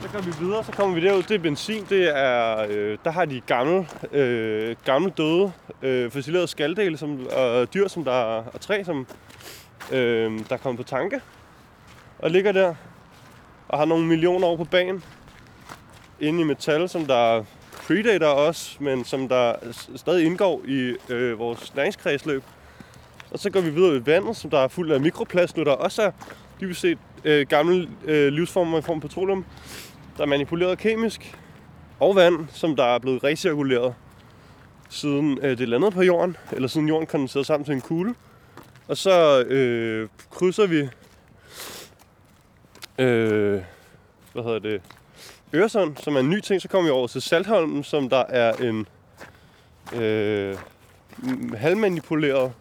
[0.06, 1.22] Så går vi videre, så kommer vi derud.
[1.22, 2.66] Det er benzin, det er...
[2.68, 5.52] Øh, der har de gamle, øh, gamle døde,
[5.82, 8.12] øh, fossilerede skaldele som, og dyr, som der
[8.52, 9.06] og træ, som
[9.92, 11.20] øh, der er kommet på tanke.
[12.18, 12.74] Og ligger der
[13.68, 15.04] og har nogle millioner år på banen
[16.20, 19.54] inde i metal, som der predator os, men som der
[19.96, 22.42] stadig indgår i øh, vores næringskredsløb.
[23.30, 25.72] Og så går vi videre ved vandet, som der er fuld af mikroplast nu, der
[25.72, 26.10] også er
[26.60, 29.44] dybest set øh, gamle øh, livsformer i form af petroleum,
[30.16, 31.38] der er manipuleret kemisk.
[32.00, 33.94] Og vand, som der er blevet recirkuleret
[34.88, 38.14] siden øh, det landede på jorden, eller siden jorden kondenserede sammen til en kugle.
[38.88, 40.88] Og så øh, krydser vi
[42.98, 43.62] øh,
[44.32, 44.82] hvad hedder det,
[45.54, 46.62] Øresund, som er en ny ting.
[46.62, 48.86] Så kommer vi over til Saltholm, som der er en
[49.94, 50.56] øh,
[51.56, 52.52] halvmanipuleret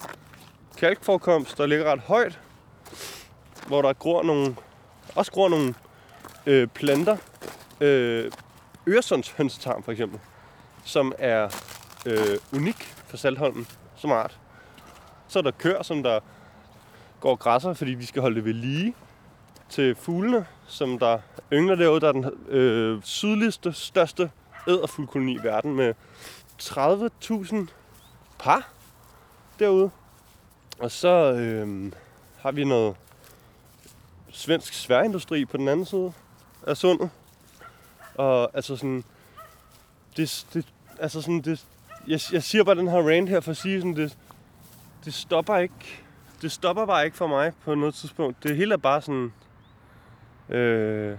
[0.77, 2.39] kalkforekomst, der ligger ret højt,
[3.67, 4.55] hvor der gror nogle,
[5.15, 5.73] også gror nogle
[6.45, 7.17] øh, planter.
[7.81, 8.31] Øh,
[8.87, 10.19] Øresunds hønsetarm for eksempel,
[10.83, 11.49] som er
[12.05, 14.39] øh, unik for Saltholmen som art.
[15.27, 16.19] Så er der køer, som der
[17.19, 18.95] går græsser, fordi vi skal holde det ved lige
[19.69, 21.19] til fuglene, som der
[21.53, 22.01] yngler derude.
[22.01, 24.31] Der er den øh, sydligste, største
[24.67, 25.93] æderfuglkoloni i verden med
[26.61, 27.55] 30.000
[28.39, 28.69] par
[29.59, 29.89] derude.
[30.79, 31.91] Og så øh,
[32.37, 32.95] har vi noget
[34.31, 36.13] svensk sværindustri på den anden side
[36.67, 37.09] af sundet.
[38.15, 39.03] Og altså sådan,
[40.17, 41.65] det, det, altså sådan, det,
[42.07, 44.17] jeg, jeg siger bare den her rant her for at sige sådan, det,
[45.05, 46.03] det stopper ikke,
[46.41, 48.43] det stopper bare ikke for mig på noget tidspunkt.
[48.43, 49.33] Det hele er bare sådan,
[50.49, 51.17] øh,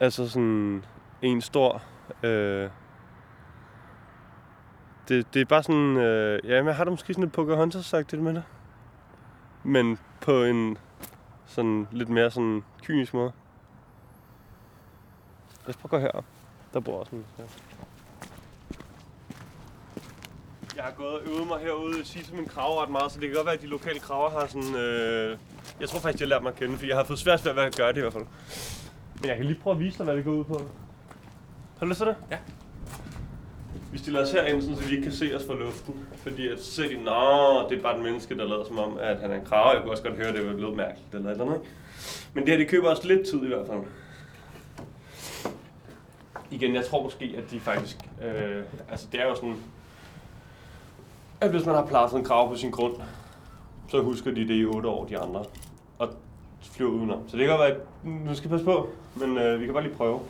[0.00, 0.84] altså sådan
[1.22, 1.82] en stor,
[2.22, 2.70] øh,
[5.08, 7.84] det, det er bare sådan, øh, ja, men jeg har da måske sådan lidt Pocahontas
[7.84, 8.44] sagt det med det.
[9.62, 10.78] Men på en
[11.48, 13.32] sådan lidt mere sådan kynisk måde.
[15.66, 16.24] Lad os prøve at gå herop.
[16.74, 17.24] Der bor også en.
[17.38, 17.44] Ja.
[20.76, 23.28] Jeg har gået og øvet mig herude sige til min kraver ret meget, så det
[23.28, 24.74] kan godt være, at de lokale kraver har sådan...
[24.74, 25.38] Øh...
[25.80, 27.62] Jeg tror faktisk, de har lært mig at kende, for jeg har fået svært ved
[27.62, 28.26] at gøre det i hvert fald.
[29.20, 30.58] Men jeg kan lige prøve at vise dig, hvad det går ud på.
[31.78, 32.16] Har du lyst til det?
[32.30, 32.38] Ja.
[33.92, 35.94] Vi stiller os herind, sådan, så de ikke kan se os fra luften.
[36.16, 38.98] Fordi at så ser de, nå, det er bare et menneske, der lader som om,
[39.00, 39.74] at han er en krav.
[39.74, 41.60] Jeg kunne også godt høre, at det var lidt mærkeligt eller eller andet.
[42.34, 43.80] Men det her, det køber også lidt tid i hvert fald.
[46.50, 47.96] Igen, jeg tror måske, at de faktisk...
[48.24, 49.56] Øh, altså, det er jo sådan...
[51.40, 52.94] At hvis man har plaffet en krav på sin grund,
[53.88, 55.44] så husker de det i otte år, de andre.
[55.98, 56.08] Og
[56.62, 57.28] flyver udenom.
[57.28, 59.82] Så det kan godt være, at nu skal passe på, men øh, vi kan bare
[59.82, 60.20] lige prøve.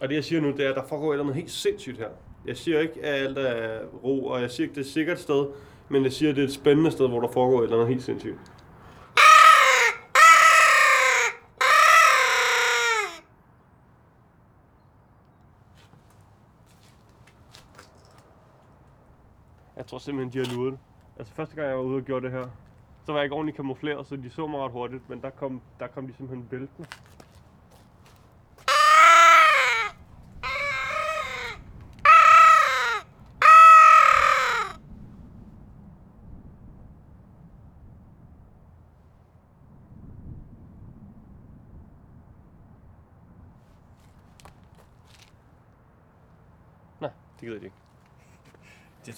[0.00, 2.08] Og det jeg siger nu, det er, at der foregår et helt sindssygt her.
[2.46, 4.92] Jeg siger ikke, at alt er ro, og jeg siger ikke, at det er et
[4.92, 5.46] sikkert sted,
[5.88, 7.88] men jeg siger, at det er et spændende sted, hvor der foregår et eller andet
[7.88, 8.38] helt sindssygt.
[19.76, 20.78] Jeg tror simpelthen, de har luret det.
[21.18, 22.46] Altså første gang, jeg var ude og gjorde det her,
[23.06, 25.60] så var jeg ikke ordentligt kamufleret, så de så mig ret hurtigt, men der kom,
[25.80, 26.88] der kom de simpelthen væltende.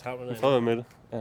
[0.05, 0.84] Du Jeg prøver med det.
[1.12, 1.20] Ja.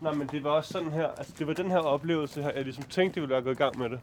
[0.00, 2.64] Nej, men det var også sådan her, altså det var den her oplevelse her, jeg
[2.64, 4.00] ligesom tænkte, det ville være gået i gang med det.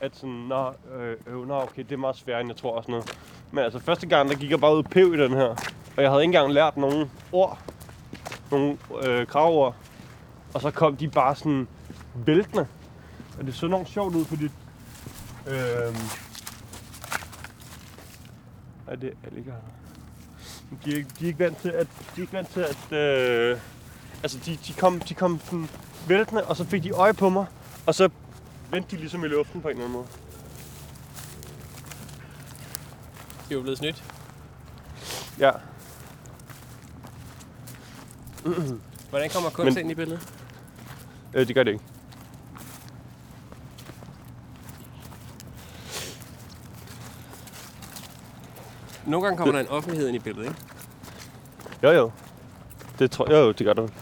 [0.00, 2.82] At sådan, nå, øh, øh, nå, okay, det er meget sværere, end jeg tror og
[2.82, 3.18] sådan noget.
[3.52, 5.48] Men altså første gang, der gik jeg bare ud og pev i den her.
[5.96, 7.58] Og jeg havde ikke engang lært nogen ord.
[8.50, 9.74] Nogle øh, kravord.
[10.54, 11.68] Og så kom de bare sådan
[12.14, 12.66] væltende.
[13.38, 14.44] Og det så enormt sjovt ud, fordi...
[15.46, 15.96] Øh,
[18.86, 19.58] er det alligator?
[20.84, 21.86] De er, ikke, de er ikke vant til, at...
[21.86, 22.92] De er ikke vant til, at...
[22.92, 23.58] Øh,
[24.22, 25.68] altså, de, de, kom, de kom sådan
[26.08, 27.46] væltende, og så fik de øje på mig.
[27.86, 28.08] Og så
[28.70, 30.06] vendte de ligesom i luften på en eller anden måde.
[33.50, 34.04] Er jo blevet snydt.
[35.38, 35.50] Ja.
[39.10, 40.32] Hvordan kommer kunst Men- ind i billedet?
[41.34, 41.84] Øh, det gør det ikke.
[49.08, 50.56] Nogle gange kommer der en offentlighed ind i billedet, ikke?
[51.82, 52.10] Jo, jo.
[52.98, 53.92] Det tror jeg jo, det gør det.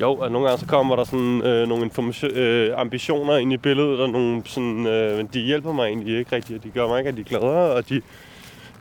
[0.00, 3.56] Jo, og nogle gange så kommer der sådan øh, nogle information, øh, ambitioner ind i
[3.56, 6.88] billedet, og nogle sådan, øh, men de hjælper mig egentlig ikke rigtigt, og de gør
[6.88, 8.02] mig ikke rigtig gladere, og de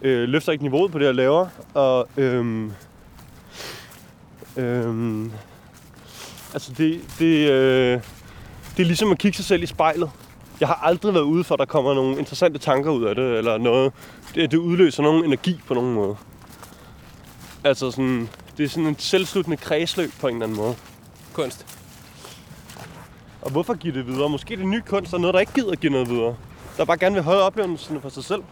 [0.02, 2.72] øh, løfter ikke niveauet på det, jeg laver, og øhm,
[4.58, 5.32] øhm,
[6.54, 8.02] altså det, det, øh,
[8.78, 10.12] det er ligesom at kigge sig selv i spejlet.
[10.60, 13.38] Jeg har aldrig været ude for, at der kommer nogle interessante tanker ud af det,
[13.38, 13.94] eller noget.
[14.36, 16.16] Det, det udløser nogen energi på nogen måde.
[17.64, 20.76] Altså sådan, det er sådan en selvsluttende kredsløb på en eller anden måde.
[21.34, 21.66] Kunst.
[23.42, 24.30] Og hvorfor give det videre?
[24.30, 26.36] Måske det nye kunst er noget, der ikke gider give noget videre.
[26.78, 28.44] Der bare gerne vil holde oplevelsen for sig selv.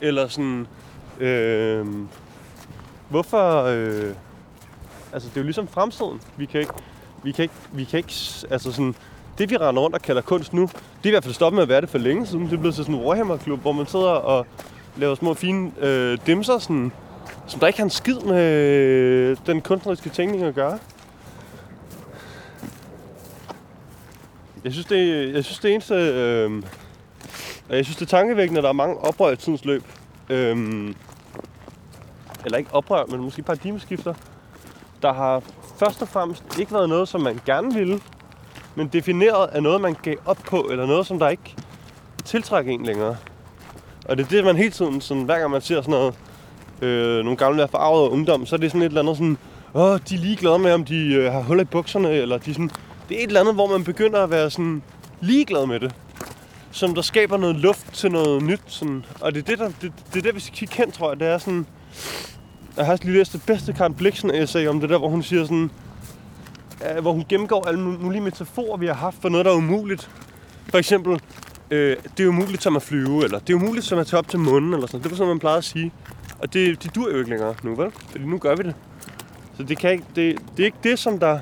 [0.00, 0.66] Eller sådan...
[1.20, 1.86] Øh,
[3.08, 3.62] hvorfor...
[3.62, 4.14] Øh,
[5.12, 6.20] altså, det er jo ligesom fremtiden.
[6.36, 6.72] Vi kan ikke...
[7.22, 7.54] Vi kan ikke...
[7.72, 8.14] Vi kan ikke
[8.50, 8.94] altså sådan...
[9.38, 11.62] Det, vi render rundt og kalder kunst nu, det er i hvert fald stoppet med
[11.62, 12.44] at være det for længe siden.
[12.44, 14.46] Det er blevet til sådan en Warhammer-klub, hvor man sidder og
[14.96, 16.92] laver små fine øh, dimser, sådan,
[17.46, 20.78] som der ikke har en skid med øh, den kunstneriske tænkning at gøre.
[24.64, 25.94] Jeg synes, det, jeg synes, det eneste...
[25.94, 26.62] Øh,
[27.68, 29.84] og jeg synes, det er tankevækkende, at der er mange oprør i tidens løb.
[30.30, 30.56] Øh,
[32.44, 34.14] eller ikke oprør, men måske paradigmeskifter,
[35.02, 35.42] der har
[35.78, 38.00] først og fremmest ikke været noget, som man gerne ville,
[38.78, 41.54] men defineret af noget, man gav op på, eller noget, som der ikke
[42.24, 43.16] tiltrækker en længere.
[44.08, 46.14] Og det er det, man hele tiden, sådan, hver gang man ser sådan noget,
[46.82, 49.38] øh, nogle gamle være forarvet ungdom, så er det sådan et eller andet sådan,
[49.74, 52.70] åh, de er ligeglade med, om de øh, har huller i bukserne, eller de sådan,
[53.08, 54.82] det er et eller andet, hvor man begynder at være sådan
[55.20, 55.94] ligeglad med det.
[56.70, 58.60] Som der skaber noget luft til noget nyt.
[58.66, 59.04] Sådan.
[59.20, 61.20] Og det er det, der, det, det er det, vi skal kigge hen, tror jeg.
[61.20, 61.66] Det er sådan...
[62.76, 65.22] Jeg har også lige læst det bedste Karen Bliksen essay om det der, hvor hun
[65.22, 65.70] siger sådan
[66.86, 70.10] øh, hvor hun gennemgår alle mulige metaforer, vi har haft for noget, der er umuligt.
[70.68, 71.20] For eksempel,
[71.70, 74.28] øh, det er umuligt som at flyve, eller det er umuligt som at tage op
[74.28, 75.02] til munden, eller sådan.
[75.02, 75.92] Det var sådan, man plejede at sige.
[76.38, 77.90] Og det, det dur jo ikke længere nu, vel?
[78.10, 78.74] Fordi nu gør vi det.
[79.56, 81.38] Så det, kan ikke, det, det er ikke det, som der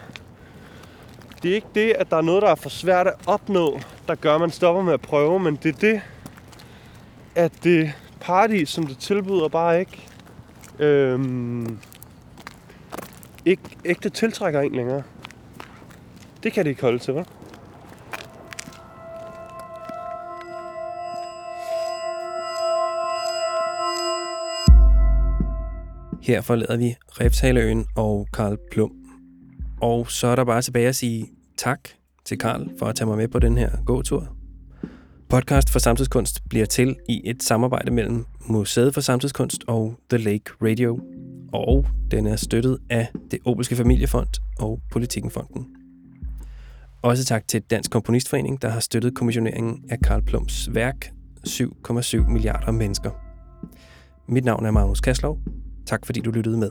[1.42, 4.14] det er ikke det, at der er noget, der er for svært at opnå, der
[4.14, 6.00] gør, at man stopper med at prøve, men det er det,
[7.34, 10.08] at det paradis, som det tilbyder, bare ikke,
[10.78, 11.78] øhm,
[13.44, 15.02] ikke ægte tiltrækker en længere.
[16.46, 17.24] Det kan det ikke holde til, hva'?
[26.22, 28.92] Her forlader vi Refshaleøen og Karl Plum.
[29.80, 31.26] Og så er der bare tilbage at sige
[31.56, 31.88] tak
[32.24, 34.36] til Karl for at tage mig med på den her gåtur.
[35.28, 40.44] Podcast for Samtidskunst bliver til i et samarbejde mellem Museet for Samtidskunst og The Lake
[40.62, 41.00] Radio,
[41.52, 44.28] og den er støttet af det Obelske Familiefond
[44.58, 45.85] og Politikenfonden.
[47.06, 51.10] Også tak til Dansk Komponistforening, der har støttet kommissioneringen af Karl Plums værk
[51.48, 53.10] 7,7 milliarder mennesker.
[54.28, 55.38] Mit navn er Magnus Kaslov.
[55.86, 56.70] Tak fordi du lyttede med.